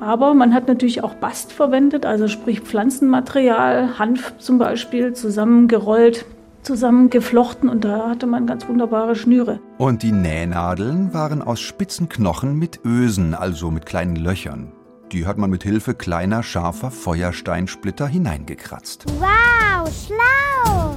Aber 0.00 0.32
man 0.34 0.54
hat 0.54 0.66
natürlich 0.66 1.04
auch 1.04 1.14
Bast 1.14 1.52
verwendet, 1.52 2.06
also 2.06 2.26
sprich 2.26 2.60
Pflanzenmaterial, 2.60 3.98
Hanf 3.98 4.34
zum 4.38 4.58
Beispiel, 4.58 5.12
zusammengerollt 5.12 6.24
zusammengeflochten 6.62 7.68
und 7.68 7.84
da 7.84 8.10
hatte 8.10 8.26
man 8.26 8.46
ganz 8.46 8.68
wunderbare 8.68 9.16
Schnüre. 9.16 9.60
Und 9.78 10.02
die 10.02 10.12
Nähnadeln 10.12 11.14
waren 11.14 11.42
aus 11.42 11.60
spitzen 11.60 12.08
Knochen 12.08 12.58
mit 12.58 12.80
Ösen, 12.84 13.34
also 13.34 13.70
mit 13.70 13.86
kleinen 13.86 14.16
Löchern. 14.16 14.72
Die 15.12 15.26
hat 15.26 15.38
man 15.38 15.50
mit 15.50 15.64
Hilfe 15.64 15.94
kleiner, 15.94 16.44
scharfer 16.44 16.92
Feuersteinsplitter 16.92 18.06
hineingekratzt. 18.06 19.06
Wow, 19.18 19.90
schlau! 20.06 20.96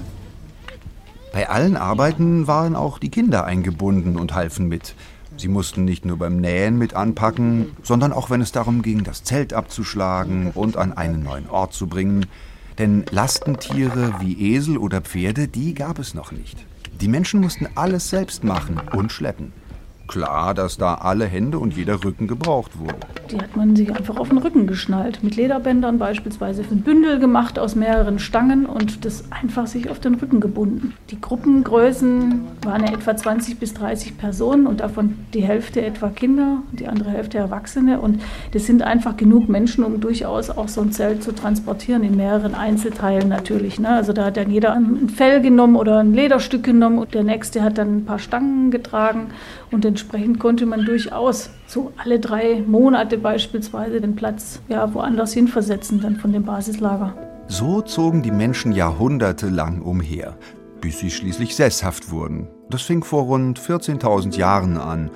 Bei 1.32 1.50
allen 1.50 1.76
Arbeiten 1.76 2.46
waren 2.46 2.76
auch 2.76 3.00
die 3.00 3.10
Kinder 3.10 3.46
eingebunden 3.46 4.18
und 4.18 4.36
halfen 4.36 4.68
mit. 4.68 4.94
Sie 5.36 5.48
mussten 5.48 5.84
nicht 5.84 6.06
nur 6.06 6.20
beim 6.20 6.38
Nähen 6.38 6.78
mit 6.78 6.94
anpacken, 6.94 7.76
sondern 7.82 8.14
auch 8.14 8.30
wenn 8.30 8.42
es 8.42 8.52
darum 8.52 8.84
ging, 8.84 9.04
das 9.04 9.24
Zelt 9.24 9.52
abzuschlagen 9.52 10.52
und 10.52 10.78
an 10.78 10.94
einen 10.94 11.24
neuen 11.24 11.50
Ort 11.50 11.74
zu 11.74 11.88
bringen. 11.88 12.28
Denn 12.78 13.06
Lastentiere 13.10 14.14
wie 14.20 14.54
Esel 14.54 14.78
oder 14.78 15.02
Pferde, 15.02 15.48
die 15.48 15.74
gab 15.74 15.98
es 15.98 16.14
noch 16.14 16.32
nicht. 16.32 16.64
Die 17.02 17.08
Menschen 17.08 17.42
mussten 17.42 17.68
alles 17.74 18.12
selbst 18.12 18.44
machen 18.44 18.80
und 18.96 19.12
schleppen. 19.12 19.54
Klar, 20.08 20.54
dass 20.54 20.78
da 20.78 20.96
alle 20.96 21.26
Hände 21.26 21.60
und 21.60 21.76
jeder 21.76 22.04
Rücken 22.04 22.28
gebraucht 22.28 22.78
wurden. 22.78 23.00
Die 23.32 23.38
hat 23.38 23.56
man 23.56 23.76
sich 23.76 23.96
einfach 23.96 24.18
auf 24.18 24.30
den 24.30 24.38
Rücken 24.38 24.68
geschnallt. 24.68 25.24
Mit 25.24 25.38
Lederbändern 25.38 25.98
beispielsweise 25.98 26.64
ein 26.70 26.82
Bündel 26.82 27.20
gemacht 27.20 27.58
aus 27.58 27.76
mehreren 27.76 28.20
Stangen 28.20 28.66
und 28.66 29.06
das 29.06 29.24
einfach 29.32 29.66
sich 29.66 29.90
auf 29.90 30.00
den 30.00 30.16
Rücken 30.16 30.42
gebunden. 30.42 30.94
Die 31.10 31.20
Gruppengrößen 31.20 32.42
waren 32.64 32.86
ja 32.86 32.94
etwa 32.94 33.16
20 33.16 33.60
bis 33.60 33.74
30 33.76 34.18
Personen 34.18 34.68
und 34.68 34.82
davon 34.82 35.18
die 35.34 35.42
Hälfte 35.42 35.82
etwa 35.82 36.10
Kinder, 36.10 36.58
die 36.74 36.88
andere 36.88 37.10
Hälfte 37.10 37.38
Erwachsene. 37.38 38.02
Und 38.02 38.22
das 38.52 38.66
sind 38.66 38.82
einfach 38.82 39.16
genug 39.16 39.48
Menschen, 39.48 39.86
um 39.86 40.02
durchaus 40.02 40.50
auch 40.50 40.68
so 40.68 40.82
ein 40.82 40.92
Zelt 40.92 41.24
zu 41.24 41.34
transportieren, 41.34 42.04
in 42.04 42.18
mehreren 42.18 42.56
Einzelteilen 42.56 43.30
natürlich. 43.30 43.80
Ne? 43.80 43.90
Also 43.90 44.12
da 44.12 44.26
hat 44.26 44.38
dann 44.38 44.52
jeder 44.52 44.74
ein 44.74 45.08
Fell 45.10 45.42
genommen 45.42 45.78
oder 45.78 46.00
ein 46.00 46.14
Lederstück 46.14 46.64
genommen 46.64 47.00
und 47.00 47.14
der 47.14 47.24
nächste 47.24 47.64
hat 47.64 47.78
dann 47.78 47.98
ein 47.98 48.06
paar 48.06 48.20
Stangen 48.20 48.70
getragen 48.70 49.28
und 49.72 49.86
entsprechend 49.94 50.40
konnte 50.40 50.66
man 50.66 50.86
durchaus 50.86 51.52
so 51.68 51.94
alle 51.98 52.20
drei 52.20 52.64
Monate 52.66 53.20
beispielsweise 53.20 54.02
den 54.02 54.16
Platz 54.16 54.60
ja, 54.68 54.92
woanders 54.92 55.34
hin 55.34 55.48
versetzen, 55.48 56.02
dann 56.02 56.16
von 56.16 56.34
dem 56.34 56.42
Basislager. 56.42 57.16
So 57.48 57.82
zogen 57.82 58.24
die 58.24 58.32
Menschen 58.32 58.72
jahrhundertelang 58.72 59.84
umher, 59.84 60.36
bis 60.82 60.98
sie 60.98 61.12
schließlich 61.12 61.56
sesshaft 61.56 62.10
wurden. 62.10 62.48
Das 62.72 62.82
fing 62.82 63.04
vor 63.04 63.26
rund 63.26 63.60
14.000 63.60 64.36
Jahren 64.36 64.78
an. 64.78 65.12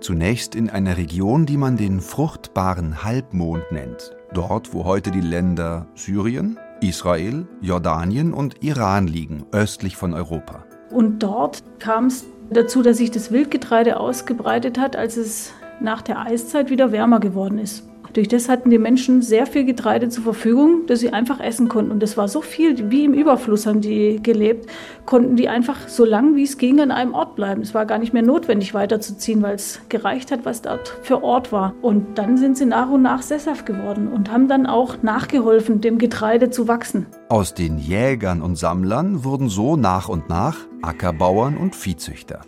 Zunächst 0.00 0.54
in 0.54 0.70
einer 0.70 0.96
Region, 0.96 1.44
die 1.44 1.58
man 1.58 1.76
den 1.76 2.00
fruchtbaren 2.00 3.04
Halbmond 3.04 3.72
nennt. 3.72 4.16
Dort, 4.32 4.72
wo 4.72 4.84
heute 4.84 5.10
die 5.10 5.20
Länder 5.20 5.86
Syrien, 5.94 6.58
Israel, 6.80 7.46
Jordanien 7.60 8.32
und 8.32 8.64
Iran 8.64 9.06
liegen, 9.06 9.44
östlich 9.52 9.98
von 9.98 10.14
Europa. 10.14 10.64
Und 10.90 11.22
dort 11.22 11.62
kam 11.78 12.06
es 12.06 12.24
dazu, 12.50 12.82
dass 12.82 12.98
sich 12.98 13.10
das 13.10 13.30
Wildgetreide 13.30 13.98
ausgebreitet 13.98 14.78
hat, 14.78 14.96
als 14.96 15.16
es 15.16 15.52
nach 15.80 16.02
der 16.02 16.20
Eiszeit 16.20 16.70
wieder 16.70 16.92
wärmer 16.92 17.20
geworden 17.20 17.58
ist. 17.58 17.88
Durch 18.14 18.28
das 18.28 18.48
hatten 18.48 18.70
die 18.70 18.78
Menschen 18.78 19.22
sehr 19.22 19.44
viel 19.44 19.64
Getreide 19.64 20.08
zur 20.08 20.22
Verfügung, 20.22 20.82
das 20.86 21.00
sie 21.00 21.12
einfach 21.12 21.40
essen 21.40 21.68
konnten. 21.68 21.90
Und 21.90 22.00
das 22.00 22.16
war 22.16 22.28
so 22.28 22.42
viel, 22.42 22.92
wie 22.92 23.04
im 23.04 23.12
Überfluss 23.12 23.66
haben 23.66 23.80
die 23.80 24.22
gelebt, 24.22 24.70
konnten 25.04 25.34
die 25.34 25.48
einfach 25.48 25.88
so 25.88 26.04
lang 26.04 26.36
wie 26.36 26.44
es 26.44 26.56
ging 26.56 26.80
an 26.80 26.92
einem 26.92 27.12
Ort 27.12 27.34
bleiben. 27.34 27.60
Es 27.60 27.74
war 27.74 27.86
gar 27.86 27.98
nicht 27.98 28.12
mehr 28.12 28.22
notwendig 28.22 28.72
weiterzuziehen, 28.72 29.42
weil 29.42 29.56
es 29.56 29.80
gereicht 29.88 30.30
hat, 30.30 30.44
was 30.44 30.62
dort 30.62 30.96
für 31.02 31.24
Ort 31.24 31.50
war. 31.50 31.74
Und 31.82 32.16
dann 32.16 32.36
sind 32.36 32.56
sie 32.56 32.66
nach 32.66 32.88
und 32.88 33.02
nach 33.02 33.20
sesshaft 33.20 33.66
geworden 33.66 34.06
und 34.06 34.30
haben 34.30 34.46
dann 34.46 34.66
auch 34.66 35.02
nachgeholfen, 35.02 35.80
dem 35.80 35.98
Getreide 35.98 36.50
zu 36.50 36.68
wachsen. 36.68 37.06
Aus 37.28 37.52
den 37.52 37.78
Jägern 37.78 38.42
und 38.42 38.54
Sammlern 38.54 39.24
wurden 39.24 39.48
so 39.48 39.74
nach 39.74 40.08
und 40.08 40.28
nach 40.28 40.58
Ackerbauern 40.82 41.56
und 41.56 41.74
Viehzüchter. 41.74 42.42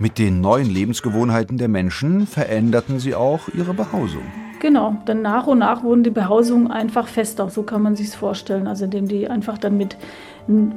Mit 0.00 0.18
den 0.18 0.40
neuen 0.40 0.70
Lebensgewohnheiten 0.70 1.58
der 1.58 1.68
Menschen 1.68 2.26
veränderten 2.26 2.98
sie 2.98 3.14
auch 3.14 3.48
ihre 3.54 3.74
Behausung. 3.74 4.22
Genau, 4.58 4.96
dann 5.04 5.20
nach 5.20 5.46
und 5.46 5.58
nach 5.58 5.82
wurden 5.82 6.04
die 6.04 6.10
Behausungen 6.10 6.70
einfach 6.70 7.06
fester, 7.06 7.50
so 7.50 7.64
kann 7.64 7.82
man 7.82 7.96
sich 7.96 8.08
vorstellen. 8.08 8.66
Also 8.66 8.86
indem 8.86 9.08
die 9.08 9.28
einfach 9.28 9.58
dann 9.58 9.76
mit 9.76 9.98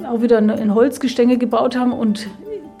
auch 0.06 0.20
wieder 0.20 0.36
ein 0.36 0.74
Holzgestänge 0.74 1.38
gebaut 1.38 1.74
haben 1.74 1.92
und 1.92 2.28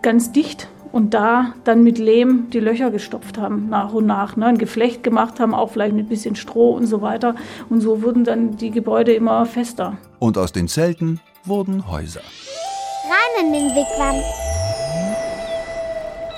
ganz 0.02 0.32
dicht 0.32 0.68
und 0.92 1.14
da 1.14 1.54
dann 1.64 1.82
mit 1.82 1.96
Lehm 1.96 2.50
die 2.52 2.60
Löcher 2.60 2.90
gestopft 2.90 3.38
haben, 3.38 3.70
nach 3.70 3.94
und 3.94 4.04
nach. 4.04 4.36
Ne? 4.36 4.44
Ein 4.44 4.58
Geflecht 4.58 5.02
gemacht 5.02 5.40
haben, 5.40 5.54
auch 5.54 5.70
vielleicht 5.70 5.94
mit 5.94 6.04
ein 6.04 6.10
bisschen 6.10 6.36
Stroh 6.36 6.72
und 6.72 6.86
so 6.86 7.00
weiter. 7.00 7.36
Und 7.70 7.80
so 7.80 8.02
wurden 8.02 8.24
dann 8.24 8.58
die 8.58 8.70
Gebäude 8.70 9.14
immer 9.14 9.46
fester. 9.46 9.96
Und 10.18 10.36
aus 10.36 10.52
den 10.52 10.68
Zelten 10.68 11.20
wurden 11.44 11.90
Häuser. 11.90 12.20
Rein 12.20 13.46
in 13.46 13.52
den 13.54 13.70
Wigwam. 13.70 14.53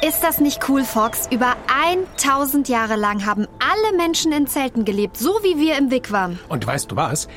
Ist 0.03 0.23
das 0.23 0.41
nicht 0.41 0.69
cool, 0.69 0.85
Fox? 0.85 1.27
Über 1.31 1.57
1000 2.19 2.69
Jahre 2.69 2.97
lang 2.97 3.25
haben 3.25 3.47
alle 3.59 3.97
Menschen 3.97 4.31
in 4.31 4.47
Zelten 4.47 4.85
gelebt, 4.85 5.17
so 5.17 5.39
wie 5.43 5.59
wir 5.59 5.79
im 5.79 5.91
Wigwam. 5.91 6.39
Und 6.49 6.67
weißt 6.67 6.91
du 6.93 6.97
was? 6.97 7.29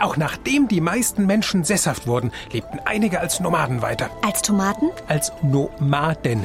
Auch 0.00 0.16
nachdem 0.16 0.66
die 0.66 0.80
meisten 0.80 1.26
Menschen 1.26 1.62
sesshaft 1.62 2.08
wurden, 2.08 2.32
lebten 2.50 2.80
einige 2.84 3.20
als 3.20 3.38
Nomaden 3.38 3.82
weiter. 3.82 4.10
Als 4.22 4.42
Tomaten? 4.42 4.90
Als 5.06 5.32
Nomaden. 5.42 6.44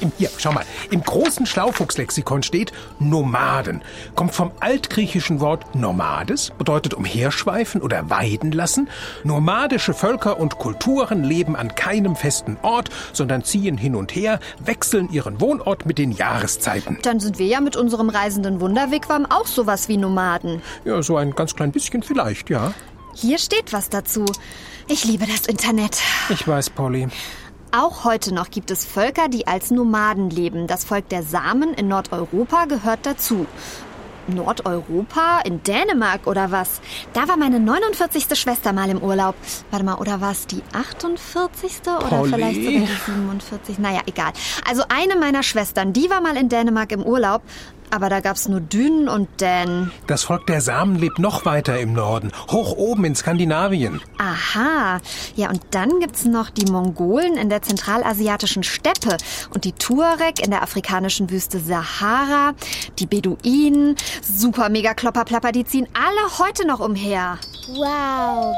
Im, 0.00 0.12
hier, 0.18 0.30
schau 0.36 0.52
mal. 0.52 0.64
Im 0.90 1.02
großen 1.02 1.46
Schlaufuchslexikon 1.46 2.42
steht 2.42 2.72
Nomaden. 2.98 3.82
Kommt 4.14 4.34
vom 4.34 4.52
altgriechischen 4.60 5.40
Wort 5.40 5.74
nomades, 5.74 6.52
bedeutet 6.58 6.94
umherschweifen 6.94 7.82
oder 7.82 8.10
weiden 8.10 8.52
lassen. 8.52 8.88
Nomadische 9.24 9.94
Völker 9.94 10.38
und 10.38 10.58
Kulturen 10.58 11.24
leben 11.24 11.56
an 11.56 11.74
keinem 11.74 12.16
festen 12.16 12.56
Ort, 12.62 12.90
sondern 13.12 13.44
ziehen 13.44 13.76
hin 13.78 13.94
und 13.94 14.14
her, 14.14 14.40
wechseln 14.58 15.10
ihren 15.10 15.40
Wohnort 15.40 15.86
mit 15.86 15.98
den 15.98 16.12
Jahreszeiten. 16.12 16.98
Dann 17.02 17.20
sind 17.20 17.38
wir 17.38 17.46
ja 17.46 17.60
mit 17.60 17.76
unserem 17.76 18.08
reisenden 18.08 18.60
Wunderwigwam 18.60 19.26
auch 19.26 19.46
sowas 19.46 19.88
wie 19.88 19.96
Nomaden. 19.96 20.62
Ja, 20.84 21.02
so 21.02 21.16
ein 21.16 21.34
ganz 21.34 21.54
klein 21.54 21.72
bisschen 21.72 22.02
vielleicht, 22.02 22.50
ja. 22.50 22.74
Hier 23.14 23.38
steht 23.38 23.72
was 23.72 23.88
dazu. 23.88 24.26
Ich 24.88 25.04
liebe 25.04 25.26
das 25.26 25.46
Internet. 25.46 25.98
Ich 26.28 26.46
weiß, 26.46 26.70
Polly. 26.70 27.08
Auch 27.72 28.04
heute 28.04 28.32
noch 28.32 28.50
gibt 28.50 28.70
es 28.70 28.84
Völker, 28.84 29.28
die 29.28 29.46
als 29.46 29.70
Nomaden 29.70 30.30
leben. 30.30 30.66
Das 30.66 30.84
Volk 30.84 31.08
der 31.08 31.22
Samen 31.22 31.74
in 31.74 31.88
Nordeuropa 31.88 32.66
gehört 32.66 33.04
dazu. 33.04 33.46
Nordeuropa? 34.28 35.40
In 35.44 35.62
Dänemark 35.62 36.26
oder 36.26 36.50
was? 36.50 36.80
Da 37.12 37.28
war 37.28 37.36
meine 37.36 37.60
49. 37.60 38.26
Schwester 38.38 38.72
mal 38.72 38.90
im 38.90 39.02
Urlaub. 39.02 39.34
Warte 39.70 39.84
mal, 39.84 39.96
oder 39.96 40.20
war 40.20 40.32
es 40.32 40.46
die 40.46 40.62
48. 40.72 41.80
oder 41.86 41.98
Polly. 41.98 42.32
vielleicht 42.32 42.64
sogar 42.64 42.80
die 42.80 42.86
47? 42.86 43.78
Naja, 43.78 44.00
egal. 44.06 44.32
Also 44.68 44.84
eine 44.88 45.16
meiner 45.16 45.42
Schwestern, 45.42 45.92
die 45.92 46.10
war 46.10 46.20
mal 46.20 46.36
in 46.36 46.48
Dänemark 46.48 46.92
im 46.92 47.02
Urlaub. 47.02 47.42
Aber 47.90 48.08
da 48.08 48.20
gab's 48.20 48.48
nur 48.48 48.60
Dünen 48.60 49.08
und 49.08 49.40
Dänen. 49.40 49.92
Das 50.06 50.24
Volk 50.24 50.46
der 50.46 50.60
Samen 50.60 50.96
lebt 50.96 51.18
noch 51.18 51.44
weiter 51.44 51.78
im 51.78 51.92
Norden, 51.92 52.32
hoch 52.50 52.72
oben 52.76 53.04
in 53.04 53.14
Skandinavien. 53.14 54.00
Aha. 54.18 55.00
Ja, 55.34 55.50
und 55.50 55.60
dann 55.70 56.00
gibt's 56.00 56.24
noch 56.24 56.50
die 56.50 56.70
Mongolen 56.70 57.36
in 57.36 57.48
der 57.48 57.62
zentralasiatischen 57.62 58.62
Steppe 58.62 59.16
und 59.54 59.64
die 59.64 59.72
Tuareg 59.72 60.44
in 60.44 60.50
der 60.50 60.62
afrikanischen 60.62 61.30
Wüste 61.30 61.60
Sahara, 61.60 62.54
die 62.98 63.06
Beduinen, 63.06 63.96
super 64.22 64.68
mega 64.68 64.94
Klopperplapper, 64.94 65.52
die 65.52 65.64
ziehen 65.64 65.88
alle 65.94 66.38
heute 66.38 66.66
noch 66.66 66.80
umher. 66.80 67.38
Wow, 67.68 68.54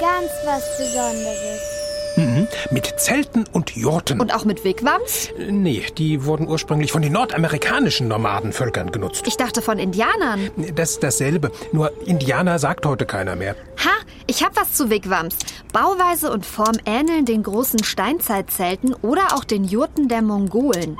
ganz 0.00 0.30
was 0.44 0.62
Besonderes. 0.78 1.79
Mhm. 2.20 2.48
Mit 2.70 2.86
Zelten 2.98 3.44
und 3.52 3.76
Jurten. 3.76 4.20
Und 4.20 4.34
auch 4.34 4.44
mit 4.44 4.64
Wigwams? 4.64 5.30
Nee, 5.48 5.84
die 5.96 6.24
wurden 6.24 6.48
ursprünglich 6.48 6.92
von 6.92 7.02
den 7.02 7.12
nordamerikanischen 7.12 8.08
Nomadenvölkern 8.08 8.92
genutzt. 8.92 9.26
Ich 9.26 9.36
dachte 9.36 9.62
von 9.62 9.78
Indianern. 9.78 10.50
Das 10.74 10.92
ist 10.92 11.02
dasselbe, 11.02 11.50
nur 11.72 11.92
Indianer 12.06 12.58
sagt 12.58 12.86
heute 12.86 13.06
keiner 13.06 13.36
mehr. 13.36 13.56
Ha, 13.84 13.90
ich 14.26 14.44
hab 14.44 14.56
was 14.56 14.74
zu 14.74 14.90
Wigwams. 14.90 15.36
Bauweise 15.72 16.30
und 16.30 16.44
Form 16.44 16.76
ähneln 16.84 17.24
den 17.24 17.42
großen 17.42 17.82
Steinzeitzelten 17.82 18.94
oder 18.94 19.34
auch 19.34 19.44
den 19.44 19.64
Jurten 19.64 20.08
der 20.08 20.22
Mongolen. 20.22 20.96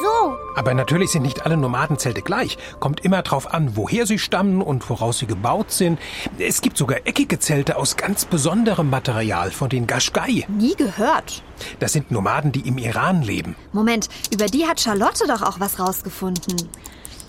So, 0.00 0.36
Aber 0.56 0.72
natürlich 0.74 1.10
sind 1.10 1.22
nicht 1.22 1.44
alle 1.44 1.56
Nomadenzelte 1.56 2.22
gleich. 2.22 2.56
Kommt 2.78 3.04
immer 3.04 3.22
drauf 3.22 3.52
an, 3.52 3.76
woher 3.76 4.06
sie 4.06 4.18
stammen 4.18 4.62
und 4.62 4.88
woraus 4.88 5.18
sie 5.18 5.26
gebaut 5.26 5.70
sind. 5.70 5.98
Es 6.38 6.62
gibt 6.62 6.76
sogar 6.76 6.98
eckige 7.04 7.38
Zelte 7.38 7.76
aus 7.76 7.96
ganz 7.96 8.24
besonderem 8.24 8.88
Material, 8.88 9.50
von 9.50 9.68
den 9.68 9.86
Gashgai. 9.86 10.46
Nie 10.48 10.74
gehört. 10.74 11.42
Das 11.80 11.92
sind 11.92 12.10
Nomaden, 12.10 12.52
die 12.52 12.66
im 12.66 12.78
Iran 12.78 13.22
leben. 13.22 13.56
Moment, 13.72 14.08
über 14.32 14.46
die 14.46 14.66
hat 14.66 14.80
Charlotte 14.80 15.26
doch 15.26 15.42
auch 15.42 15.60
was 15.60 15.78
rausgefunden. 15.78 16.56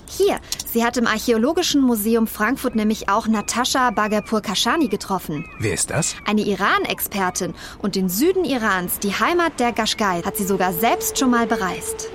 Hier, 0.07 0.39
sie 0.65 0.83
hat 0.83 0.97
im 0.97 1.07
Archäologischen 1.07 1.81
Museum 1.81 2.27
Frankfurt 2.27 2.75
nämlich 2.75 3.07
auch 3.07 3.27
Natascha 3.27 3.91
Bagapur 3.91 4.41
Kashani 4.41 4.89
getroffen. 4.89 5.45
Wer 5.59 5.73
ist 5.73 5.89
das? 5.89 6.15
Eine 6.25 6.41
Iran-Expertin 6.41 7.53
und 7.81 7.95
den 7.95 8.09
Süden 8.09 8.43
Irans, 8.43 8.99
die 8.99 9.13
Heimat 9.13 9.59
der 9.59 9.71
Gashgai, 9.71 10.21
hat 10.23 10.35
sie 10.35 10.43
sogar 10.43 10.73
selbst 10.73 11.17
schon 11.17 11.31
mal 11.31 11.47
bereist. 11.47 12.09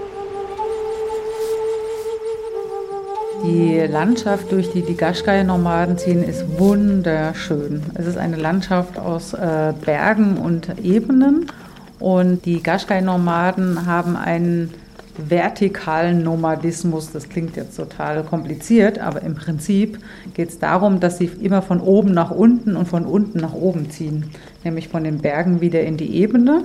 Die 3.44 3.78
Landschaft, 3.80 4.50
durch 4.50 4.70
die 4.72 4.82
die 4.82 4.96
Gaschgai-Nomaden 4.96 5.98
ziehen, 5.98 6.22
ist 6.22 6.58
wunderschön. 6.58 7.82
Es 7.94 8.06
ist 8.06 8.16
eine 8.16 8.36
Landschaft 8.36 8.98
aus 8.98 9.34
äh, 9.34 9.72
Bergen 9.84 10.38
und 10.38 10.78
Ebenen. 10.82 11.46
Und 11.98 12.44
die 12.44 12.62
Gaschgai-Nomaden 12.62 13.86
haben 13.86 14.16
einen 14.16 14.72
vertikalen 15.18 16.22
Nomadismus. 16.22 17.12
Das 17.12 17.28
klingt 17.28 17.56
jetzt 17.56 17.76
total 17.76 18.22
kompliziert, 18.24 18.98
aber 18.98 19.22
im 19.22 19.34
Prinzip 19.34 19.98
geht 20.34 20.50
es 20.50 20.58
darum, 20.58 21.00
dass 21.00 21.18
sie 21.18 21.30
immer 21.40 21.62
von 21.62 21.80
oben 21.80 22.12
nach 22.12 22.30
unten 22.30 22.76
und 22.76 22.86
von 22.86 23.04
unten 23.04 23.38
nach 23.38 23.54
oben 23.54 23.90
ziehen. 23.90 24.30
Nämlich 24.64 24.88
von 24.88 25.04
den 25.04 25.18
Bergen 25.18 25.60
wieder 25.60 25.82
in 25.82 25.96
die 25.96 26.16
Ebene 26.16 26.64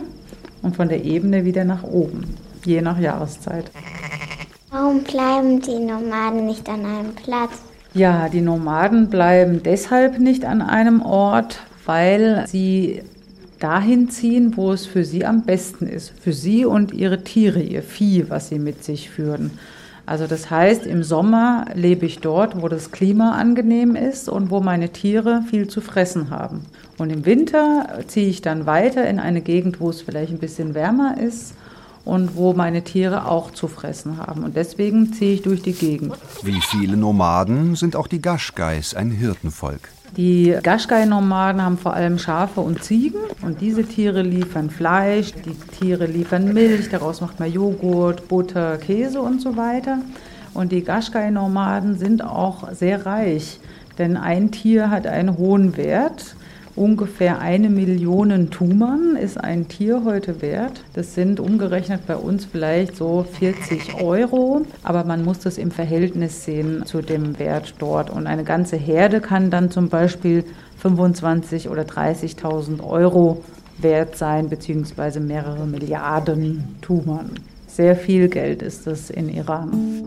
und 0.61 0.75
von 0.75 0.89
der 0.89 1.03
Ebene 1.05 1.45
wieder 1.45 1.63
nach 1.63 1.83
oben, 1.83 2.35
je 2.65 2.81
nach 2.81 2.99
Jahreszeit. 2.99 3.71
Warum 4.73 5.03
bleiben 5.03 5.59
die 5.59 5.79
Nomaden 5.79 6.45
nicht 6.45 6.69
an 6.69 6.85
einem 6.85 7.13
Platz? 7.13 7.61
Ja, 7.93 8.29
die 8.29 8.39
Nomaden 8.39 9.09
bleiben 9.09 9.61
deshalb 9.61 10.17
nicht 10.17 10.45
an 10.45 10.61
einem 10.61 11.01
Ort, 11.01 11.59
weil 11.85 12.45
sie 12.47 13.01
dahin 13.59 14.09
ziehen, 14.09 14.55
wo 14.55 14.71
es 14.71 14.85
für 14.85 15.03
sie 15.03 15.25
am 15.25 15.41
besten 15.41 15.87
ist. 15.87 16.13
Für 16.21 16.31
sie 16.31 16.63
und 16.63 16.93
ihre 16.93 17.21
Tiere, 17.21 17.61
ihr 17.61 17.83
Vieh, 17.83 18.29
was 18.29 18.47
sie 18.47 18.59
mit 18.59 18.85
sich 18.85 19.09
führen. 19.09 19.51
Also 20.05 20.25
das 20.25 20.49
heißt, 20.49 20.85
im 20.85 21.03
Sommer 21.03 21.65
lebe 21.75 22.05
ich 22.05 22.19
dort, 22.19 22.61
wo 22.61 22.69
das 22.69 22.91
Klima 22.91 23.33
angenehm 23.33 23.97
ist 23.97 24.29
und 24.29 24.51
wo 24.51 24.61
meine 24.61 24.87
Tiere 24.87 25.43
viel 25.49 25.67
zu 25.67 25.81
fressen 25.81 26.29
haben. 26.29 26.61
Und 26.97 27.09
im 27.09 27.25
Winter 27.25 27.99
ziehe 28.07 28.29
ich 28.29 28.41
dann 28.41 28.65
weiter 28.67 29.05
in 29.05 29.19
eine 29.19 29.41
Gegend, 29.41 29.81
wo 29.81 29.89
es 29.89 30.01
vielleicht 30.01 30.31
ein 30.31 30.39
bisschen 30.39 30.75
wärmer 30.75 31.17
ist 31.19 31.55
und 32.05 32.36
wo 32.36 32.53
meine 32.53 32.84
Tiere 32.84 33.27
auch 33.27 33.51
zu 33.51 33.67
fressen 33.67 34.17
haben. 34.17 34.43
Und 34.43 34.55
deswegen 34.55 35.13
ziehe 35.13 35.34
ich 35.36 35.41
durch 35.41 35.62
die 35.62 35.74
Gegend. 35.74 36.13
Wie 36.43 36.62
viele 36.62 36.98
Nomaden 36.98 37.75
sind 37.75 37.96
auch 37.96 38.08
die 38.08 38.22
Gaschgeis 38.22 38.93
ein 38.93 39.12
Hirtenvolk. 39.12 39.89
Die 40.17 40.58
Gaschgai-Nomaden 40.62 41.62
haben 41.62 41.77
vor 41.77 41.93
allem 41.93 42.20
Schafe 42.20 42.60
und 42.60 42.84
Ziegen 42.84 43.22
und 43.41 43.62
diese 43.62 43.86
Tiere 43.86 44.24
liefern 44.24 44.70
Fleisch, 44.70 45.31
die 45.31 45.55
Tiere 45.79 46.05
liefern 46.05 46.53
Milch, 46.53 46.89
daraus 46.89 47.22
macht 47.22 47.39
man 47.39 47.50
Joghurt, 47.50 48.27
Butter, 48.27 48.77
Käse 48.77 49.22
und 49.22 49.41
so 49.41 49.55
weiter. 49.55 50.00
Und 50.53 50.74
die 50.74 50.84
Gaschgai-Nomaden 50.84 51.98
sind 51.98 52.25
auch 52.25 52.74
sehr 52.74 53.05
reich, 53.05 53.62
denn 53.98 54.17
ein 54.17 54.51
Tier 54.51 54.89
hat 54.89 55.08
einen 55.08 55.38
hohen 55.38 55.77
Wert 55.77 56.36
Ungefähr 56.75 57.39
eine 57.39 57.69
Million 57.69 58.49
Tuman 58.49 59.17
ist 59.17 59.37
ein 59.37 59.67
Tier 59.67 60.03
heute 60.05 60.41
wert. 60.41 60.83
Das 60.93 61.13
sind 61.13 61.41
umgerechnet 61.41 62.07
bei 62.07 62.15
uns 62.15 62.45
vielleicht 62.45 62.95
so 62.95 63.23
40 63.23 64.01
Euro, 64.01 64.61
aber 64.81 65.03
man 65.03 65.25
muss 65.25 65.39
das 65.39 65.57
im 65.57 65.69
Verhältnis 65.69 66.45
sehen 66.45 66.85
zu 66.85 67.01
dem 67.01 67.37
Wert 67.39 67.73
dort. 67.79 68.09
Und 68.09 68.25
eine 68.25 68.45
ganze 68.45 68.77
Herde 68.77 69.19
kann 69.19 69.49
dann 69.49 69.69
zum 69.69 69.89
Beispiel 69.89 70.45
25 70.77 71.67
oder 71.67 71.83
30.000 71.83 72.81
Euro 72.81 73.43
wert 73.79 74.15
sein, 74.15 74.47
beziehungsweise 74.47 75.19
mehrere 75.19 75.65
Milliarden 75.65 76.77
Tuman. 76.81 77.31
Sehr 77.67 77.95
viel 77.95 78.29
Geld 78.29 78.61
ist 78.61 78.87
das 78.87 79.09
in 79.09 79.27
Iran. 79.27 80.05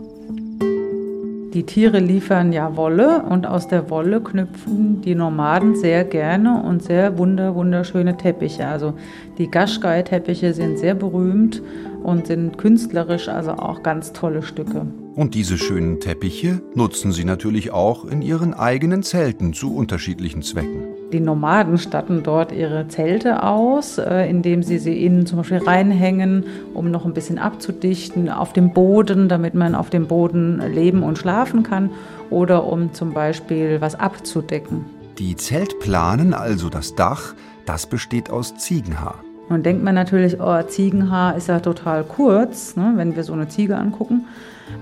Die 1.55 1.63
Tiere 1.63 1.99
liefern 1.99 2.51
ja 2.51 2.75
Wolle 2.75 3.23
und 3.29 3.47
aus 3.47 3.69
der 3.69 3.89
Wolle 3.89 4.19
knüpfen 4.19 4.99
die 4.99 5.15
Nomaden 5.15 5.77
sehr 5.77 6.03
gerne 6.03 6.61
und 6.61 6.83
sehr 6.83 7.17
wunder, 7.17 7.55
wunderschöne 7.55 8.17
Teppiche. 8.17 8.67
Also 8.67 8.93
die 9.37 9.49
Gaschgai-Teppiche 9.49 10.53
sind 10.53 10.77
sehr 10.77 10.95
berühmt 10.95 11.61
und 12.03 12.27
sind 12.27 12.57
künstlerisch 12.57 13.29
also 13.29 13.51
auch 13.51 13.83
ganz 13.83 14.11
tolle 14.11 14.43
Stücke. 14.43 14.85
Und 15.15 15.33
diese 15.33 15.57
schönen 15.57 16.01
Teppiche 16.01 16.61
nutzen 16.73 17.13
sie 17.13 17.23
natürlich 17.23 17.71
auch 17.71 18.03
in 18.03 18.21
ihren 18.21 18.53
eigenen 18.53 19.01
Zelten 19.01 19.53
zu 19.53 19.73
unterschiedlichen 19.73 20.41
Zwecken. 20.41 20.94
Die 21.11 21.19
Nomaden 21.19 21.77
statten 21.77 22.23
dort 22.23 22.51
ihre 22.51 22.87
Zelte 22.87 23.43
aus, 23.43 23.97
äh, 23.97 24.29
indem 24.29 24.63
sie 24.63 24.79
sie 24.79 25.05
innen 25.05 25.25
zum 25.25 25.37
Beispiel 25.37 25.59
reinhängen, 25.59 26.45
um 26.73 26.89
noch 26.91 27.05
ein 27.05 27.13
bisschen 27.13 27.37
abzudichten, 27.37 28.29
auf 28.29 28.53
dem 28.53 28.73
Boden, 28.73 29.29
damit 29.29 29.53
man 29.53 29.75
auf 29.75 29.89
dem 29.89 30.07
Boden 30.07 30.61
leben 30.73 31.03
und 31.03 31.17
schlafen 31.17 31.63
kann, 31.63 31.91
oder 32.29 32.65
um 32.65 32.93
zum 32.93 33.13
Beispiel 33.13 33.81
was 33.81 33.95
abzudecken. 33.95 34.85
Die 35.19 35.35
Zeltplanen, 35.35 36.33
also 36.33 36.69
das 36.69 36.95
Dach, 36.95 37.35
das 37.65 37.85
besteht 37.85 38.29
aus 38.29 38.55
Ziegenhaar. 38.57 39.24
Nun 39.49 39.61
denkt 39.61 39.83
man 39.83 39.95
natürlich, 39.95 40.39
oh, 40.39 40.61
Ziegenhaar 40.63 41.35
ist 41.35 41.47
ja 41.47 41.59
total 41.59 42.03
kurz, 42.03 42.75
ne, 42.75 42.93
wenn 42.95 43.15
wir 43.15 43.23
so 43.23 43.33
eine 43.33 43.47
Ziege 43.47 43.77
angucken. 43.77 44.25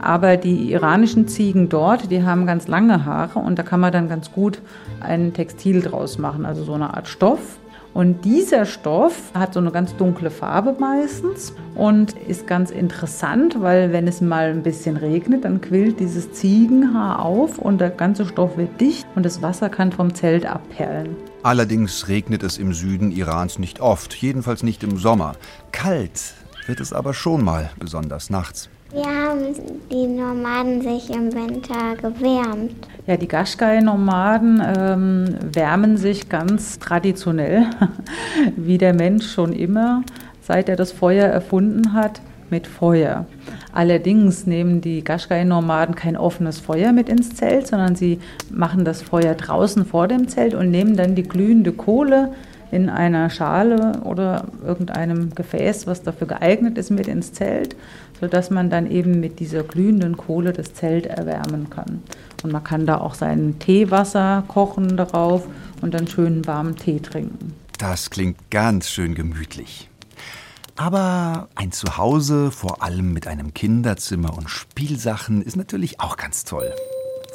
Aber 0.01 0.37
die 0.37 0.71
iranischen 0.71 1.27
Ziegen 1.27 1.67
dort, 1.69 2.09
die 2.11 2.23
haben 2.23 2.45
ganz 2.45 2.67
lange 2.67 3.05
Haare 3.05 3.39
und 3.39 3.59
da 3.59 3.63
kann 3.63 3.79
man 3.79 3.91
dann 3.91 4.07
ganz 4.07 4.31
gut 4.31 4.61
ein 5.01 5.33
Textil 5.33 5.81
draus 5.81 6.17
machen, 6.17 6.45
also 6.45 6.63
so 6.63 6.73
eine 6.73 6.93
Art 6.93 7.07
Stoff. 7.07 7.57
Und 7.93 8.25
dieser 8.25 8.65
Stoff 8.65 9.31
hat 9.35 9.53
so 9.53 9.59
eine 9.59 9.69
ganz 9.69 9.95
dunkle 9.95 10.31
Farbe 10.31 10.75
meistens 10.79 11.53
und 11.75 12.13
ist 12.27 12.47
ganz 12.47 12.71
interessant, 12.71 13.61
weil 13.61 13.93
wenn 13.93 14.07
es 14.07 14.19
mal 14.19 14.49
ein 14.49 14.63
bisschen 14.63 14.97
regnet, 14.97 15.45
dann 15.45 15.61
quillt 15.61 15.99
dieses 15.99 16.31
Ziegenhaar 16.31 17.23
auf 17.23 17.59
und 17.59 17.79
der 17.79 17.91
ganze 17.91 18.25
Stoff 18.25 18.57
wird 18.57 18.81
dicht 18.81 19.05
und 19.15 19.25
das 19.25 19.43
Wasser 19.43 19.69
kann 19.69 19.91
vom 19.91 20.15
Zelt 20.15 20.47
abperlen. 20.47 21.15
Allerdings 21.43 22.07
regnet 22.07 22.41
es 22.41 22.57
im 22.57 22.73
Süden 22.73 23.11
Irans 23.11 23.59
nicht 23.59 23.81
oft, 23.81 24.13
jedenfalls 24.13 24.63
nicht 24.63 24.81
im 24.81 24.97
Sommer. 24.97 25.35
Kalt 25.73 26.35
wird 26.67 26.79
es 26.79 26.93
aber 26.93 27.13
schon 27.13 27.43
mal, 27.43 27.69
besonders 27.77 28.29
nachts. 28.29 28.69
Wie 28.93 29.03
haben 29.03 29.53
die 29.91 30.07
Nomaden 30.07 30.81
sich 30.81 31.09
im 31.09 31.33
Winter 31.33 31.95
gewärmt? 31.97 32.87
Ja, 33.07 33.17
die 33.17 33.27
Gaschgai-Nomaden 33.27 34.61
ähm, 34.77 35.35
wärmen 35.51 35.97
sich 35.97 36.29
ganz 36.29 36.79
traditionell, 36.79 37.65
wie 38.55 38.77
der 38.77 38.93
Mensch 38.93 39.29
schon 39.29 39.51
immer, 39.51 40.03
seit 40.41 40.69
er 40.69 40.77
das 40.77 40.93
Feuer 40.93 41.27
erfunden 41.27 41.91
hat, 41.91 42.21
mit 42.53 42.67
Feuer. 42.67 43.25
Allerdings 43.71 44.45
nehmen 44.45 44.79
die 44.79 45.03
Gaschgai-Nomaden 45.03 45.95
kein 45.95 46.15
offenes 46.15 46.59
Feuer 46.59 46.91
mit 46.91 47.09
ins 47.09 47.33
Zelt, 47.33 47.65
sondern 47.65 47.95
sie 47.95 48.19
machen 48.51 48.85
das 48.85 49.01
Feuer 49.01 49.33
draußen 49.33 49.85
vor 49.85 50.07
dem 50.07 50.27
Zelt 50.27 50.53
und 50.53 50.69
nehmen 50.69 50.95
dann 50.95 51.15
die 51.15 51.23
glühende 51.23 51.71
Kohle 51.71 52.31
in 52.69 52.91
einer 52.91 53.31
Schale 53.31 54.01
oder 54.03 54.45
irgendeinem 54.63 55.33
Gefäß, 55.33 55.87
was 55.87 56.03
dafür 56.03 56.27
geeignet 56.27 56.77
ist, 56.77 56.91
mit 56.91 57.07
ins 57.07 57.33
Zelt, 57.33 57.75
sodass 58.19 58.51
man 58.51 58.69
dann 58.69 58.89
eben 58.89 59.19
mit 59.19 59.39
dieser 59.39 59.63
glühenden 59.63 60.15
Kohle 60.15 60.53
das 60.53 60.75
Zelt 60.75 61.07
erwärmen 61.07 61.71
kann. 61.71 62.03
Und 62.43 62.51
man 62.51 62.63
kann 62.63 62.85
da 62.85 62.99
auch 62.99 63.15
sein 63.15 63.55
Teewasser 63.57 64.43
kochen 64.47 64.95
darauf 64.95 65.47
und 65.81 65.95
dann 65.95 66.07
schönen 66.07 66.45
warmen 66.45 66.75
Tee 66.75 66.99
trinken. 66.99 67.53
Das 67.79 68.11
klingt 68.11 68.37
ganz 68.51 68.89
schön 68.89 69.15
gemütlich. 69.15 69.89
Aber 70.75 71.49
ein 71.55 71.71
Zuhause, 71.71 72.51
vor 72.51 72.81
allem 72.81 73.13
mit 73.13 73.27
einem 73.27 73.53
Kinderzimmer 73.53 74.35
und 74.35 74.49
Spielsachen, 74.49 75.41
ist 75.41 75.55
natürlich 75.55 75.99
auch 75.99 76.17
ganz 76.17 76.45
toll. 76.45 76.73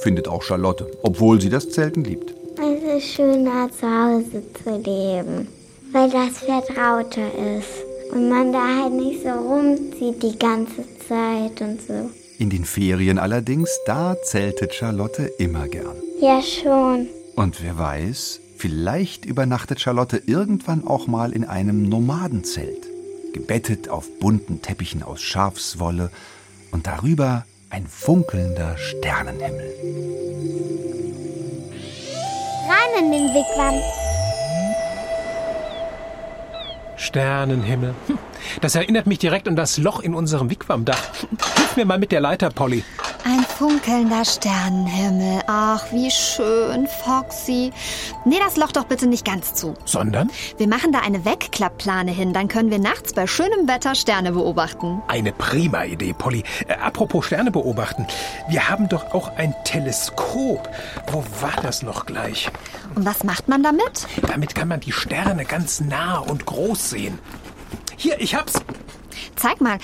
Findet 0.01 0.29
auch 0.29 0.43
Charlotte, 0.43 0.91
obwohl 1.03 1.41
sie 1.41 1.49
das 1.49 1.71
Zelten 1.71 2.05
liebt. 2.05 2.35
Es 2.59 3.05
ist 3.05 3.15
schöner, 3.15 3.71
zu 3.71 3.87
Hause 3.87 4.43
zu 4.65 4.71
leben, 4.71 5.49
weil 5.93 6.11
das 6.11 6.39
vertrauter 6.39 7.29
ist 7.57 8.13
und 8.13 8.29
man 8.29 8.53
da 8.53 8.83
halt 8.83 8.93
nicht 8.95 9.23
so 9.23 9.29
rumzieht 9.29 10.23
die 10.23 10.39
ganze 10.39 10.85
Zeit 11.09 11.61
und 11.61 11.81
so. 11.81 12.11
In 12.39 12.51
den 12.51 12.65
Ferien 12.65 13.19
allerdings, 13.19 13.71
da 13.87 14.17
zeltet 14.23 14.75
Charlotte 14.75 15.25
immer 15.39 15.69
gern. 15.69 15.97
Ja, 16.21 16.41
schon. 16.43 17.09
Und 17.37 17.63
wer 17.63 17.79
weiß, 17.79 18.41
vielleicht 18.57 19.25
übernachtet 19.25 19.81
Charlotte 19.81 20.21
irgendwann 20.27 20.85
auch 20.87 21.07
mal 21.07 21.33
in 21.33 21.45
einem 21.45 21.89
Nomadenzelt, 21.89 22.88
gebettet 23.33 23.89
auf 23.89 24.07
bunten 24.19 24.63
Teppichen 24.63 25.03
aus 25.03 25.21
Schafswolle 25.23 26.11
und 26.71 26.87
darüber 26.87 27.45
ein 27.71 27.87
funkelnder 27.87 28.77
Sternenhimmel 28.79 30.09
rein 32.69 33.05
in 33.05 33.13
den 33.13 33.35
Wigwam. 33.35 33.81
Sternenhimmel. 36.97 37.95
Hm, 38.07 38.19
das 38.61 38.75
erinnert 38.75 39.07
mich 39.07 39.19
direkt 39.19 39.49
an 39.49 39.57
das 39.57 39.79
Loch 39.79 40.01
in 40.01 40.15
unserem 40.15 40.51
Wigwamdach. 40.51 40.99
Hilf 41.57 41.77
mir 41.77 41.85
mal 41.85 41.99
mit 41.99 42.13
der 42.13 42.21
Leiter, 42.21 42.51
Polly. 42.51 42.85
Ein 43.31 43.45
funkelnder 43.45 44.25
Sternenhimmel. 44.25 45.43
Ach, 45.49 45.85
wie 45.93 46.11
schön, 46.11 46.89
Foxy. 47.05 47.75
Nee, 48.25 48.39
das 48.43 48.57
Loch 48.57 48.73
doch 48.73 48.85
bitte 48.85 49.07
nicht 49.07 49.27
ganz 49.27 49.53
zu. 49.53 49.75
Sondern? 49.85 50.31
Wir 50.57 50.67
machen 50.67 50.93
da 50.93 51.01
eine 51.01 51.27
Wegklappplane 51.27 52.11
hin. 52.11 52.33
Dann 52.33 52.49
können 52.49 52.71
wir 52.71 52.79
nachts 52.79 53.13
bei 53.13 53.27
schönem 53.27 53.69
Wetter 53.69 53.95
Sterne 53.95 54.33
beobachten. 54.33 55.03
Eine 55.09 55.33
prima 55.33 55.85
Idee, 55.85 56.15
Polly. 56.15 56.43
Äh, 56.69 56.77
apropos 56.77 57.27
Sterne 57.27 57.51
beobachten. 57.51 58.07
Wir 58.49 58.71
haben 58.71 58.89
doch 58.89 59.13
auch 59.13 59.37
ein 59.37 59.55
Teleskop. 59.63 60.67
Wo 61.13 61.23
war 61.43 61.61
das 61.63 61.83
noch 61.83 62.07
gleich? 62.07 62.49
Und 62.95 63.05
was 63.05 63.25
macht 63.25 63.47
man 63.47 63.63
damit? 63.63 64.07
Damit 64.27 64.55
kann 64.55 64.69
man 64.69 64.81
die 64.81 64.93
Sterne 64.93 65.45
ganz 65.45 65.81
nah 65.81 66.17
und 66.17 66.47
groß 66.47 66.89
sehen. 66.89 67.19
Hier, 67.95 68.19
ich 68.23 68.35
hab's. 68.35 68.55
Zeig 69.37 69.61
mal. 69.61 69.77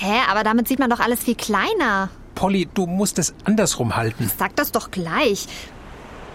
Hä, 0.00 0.20
aber 0.30 0.44
damit 0.44 0.68
sieht 0.68 0.80
man 0.80 0.90
doch 0.90 1.00
alles 1.00 1.20
viel 1.20 1.34
kleiner. 1.34 2.10
Polly, 2.40 2.66
du 2.72 2.86
musst 2.86 3.18
es 3.18 3.34
andersrum 3.44 3.96
halten. 3.96 4.30
Sag 4.38 4.56
das 4.56 4.72
doch 4.72 4.90
gleich. 4.90 5.46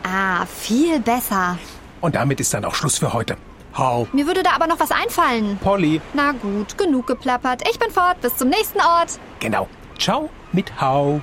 Ah, 0.04 0.46
viel 0.46 1.00
besser. 1.00 1.58
Und 2.00 2.14
damit 2.14 2.40
ist 2.40 2.54
dann 2.54 2.64
auch 2.64 2.76
Schluss 2.76 3.00
für 3.00 3.12
heute. 3.12 3.38
Hau. 3.76 4.08
Mir 4.14 4.28
würde 4.28 4.44
da 4.44 4.52
aber 4.52 4.68
noch 4.68 4.80
was 4.80 4.92
einfallen. 4.92 5.58
Polly. 5.64 6.00
Na 6.14 6.32
gut, 6.34 6.78
genug 6.78 7.08
geplappert. 7.08 7.68
Ich 7.68 7.80
bin 7.80 7.90
fort. 7.90 8.22
Bis 8.22 8.38
zum 8.38 8.50
nächsten 8.50 8.78
Ort. 8.82 9.20
Genau. 9.40 9.68
Ciao 9.98 10.30
mit 10.52 10.80
Hau. 10.80 11.22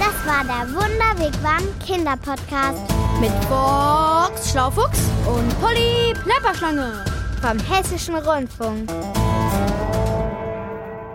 Das 0.00 0.26
war 0.26 0.42
der 0.42 0.74
Wunderwegwam 0.74 1.62
Kinderpodcast 1.86 2.82
Mit 3.20 3.30
Box 3.48 4.50
Schlaufuchs 4.50 4.98
und 5.28 5.60
Polly 5.60 6.12
Plapperschlange. 6.24 7.04
vom 7.40 7.58
Hessischen 7.72 8.16
Rundfunk. 8.16 8.90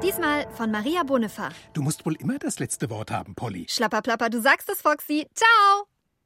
Diesmal 0.10 0.48
von 0.54 0.72
Maria 0.72 1.04
Bonnefer. 1.04 1.50
Du 1.74 1.84
musst 1.84 2.04
wohl 2.04 2.15
immer 2.15 2.39
das 2.39 2.58
letzte 2.58 2.89
Wort 2.89 3.12
haben, 3.12 3.36
Polly. 3.36 3.67
Schlapperplapper, 3.69 4.32
du 4.32 4.41
sagst 4.41 4.67
es, 4.67 4.82
Foxy. 4.82 5.28
Ciao. 5.36 5.88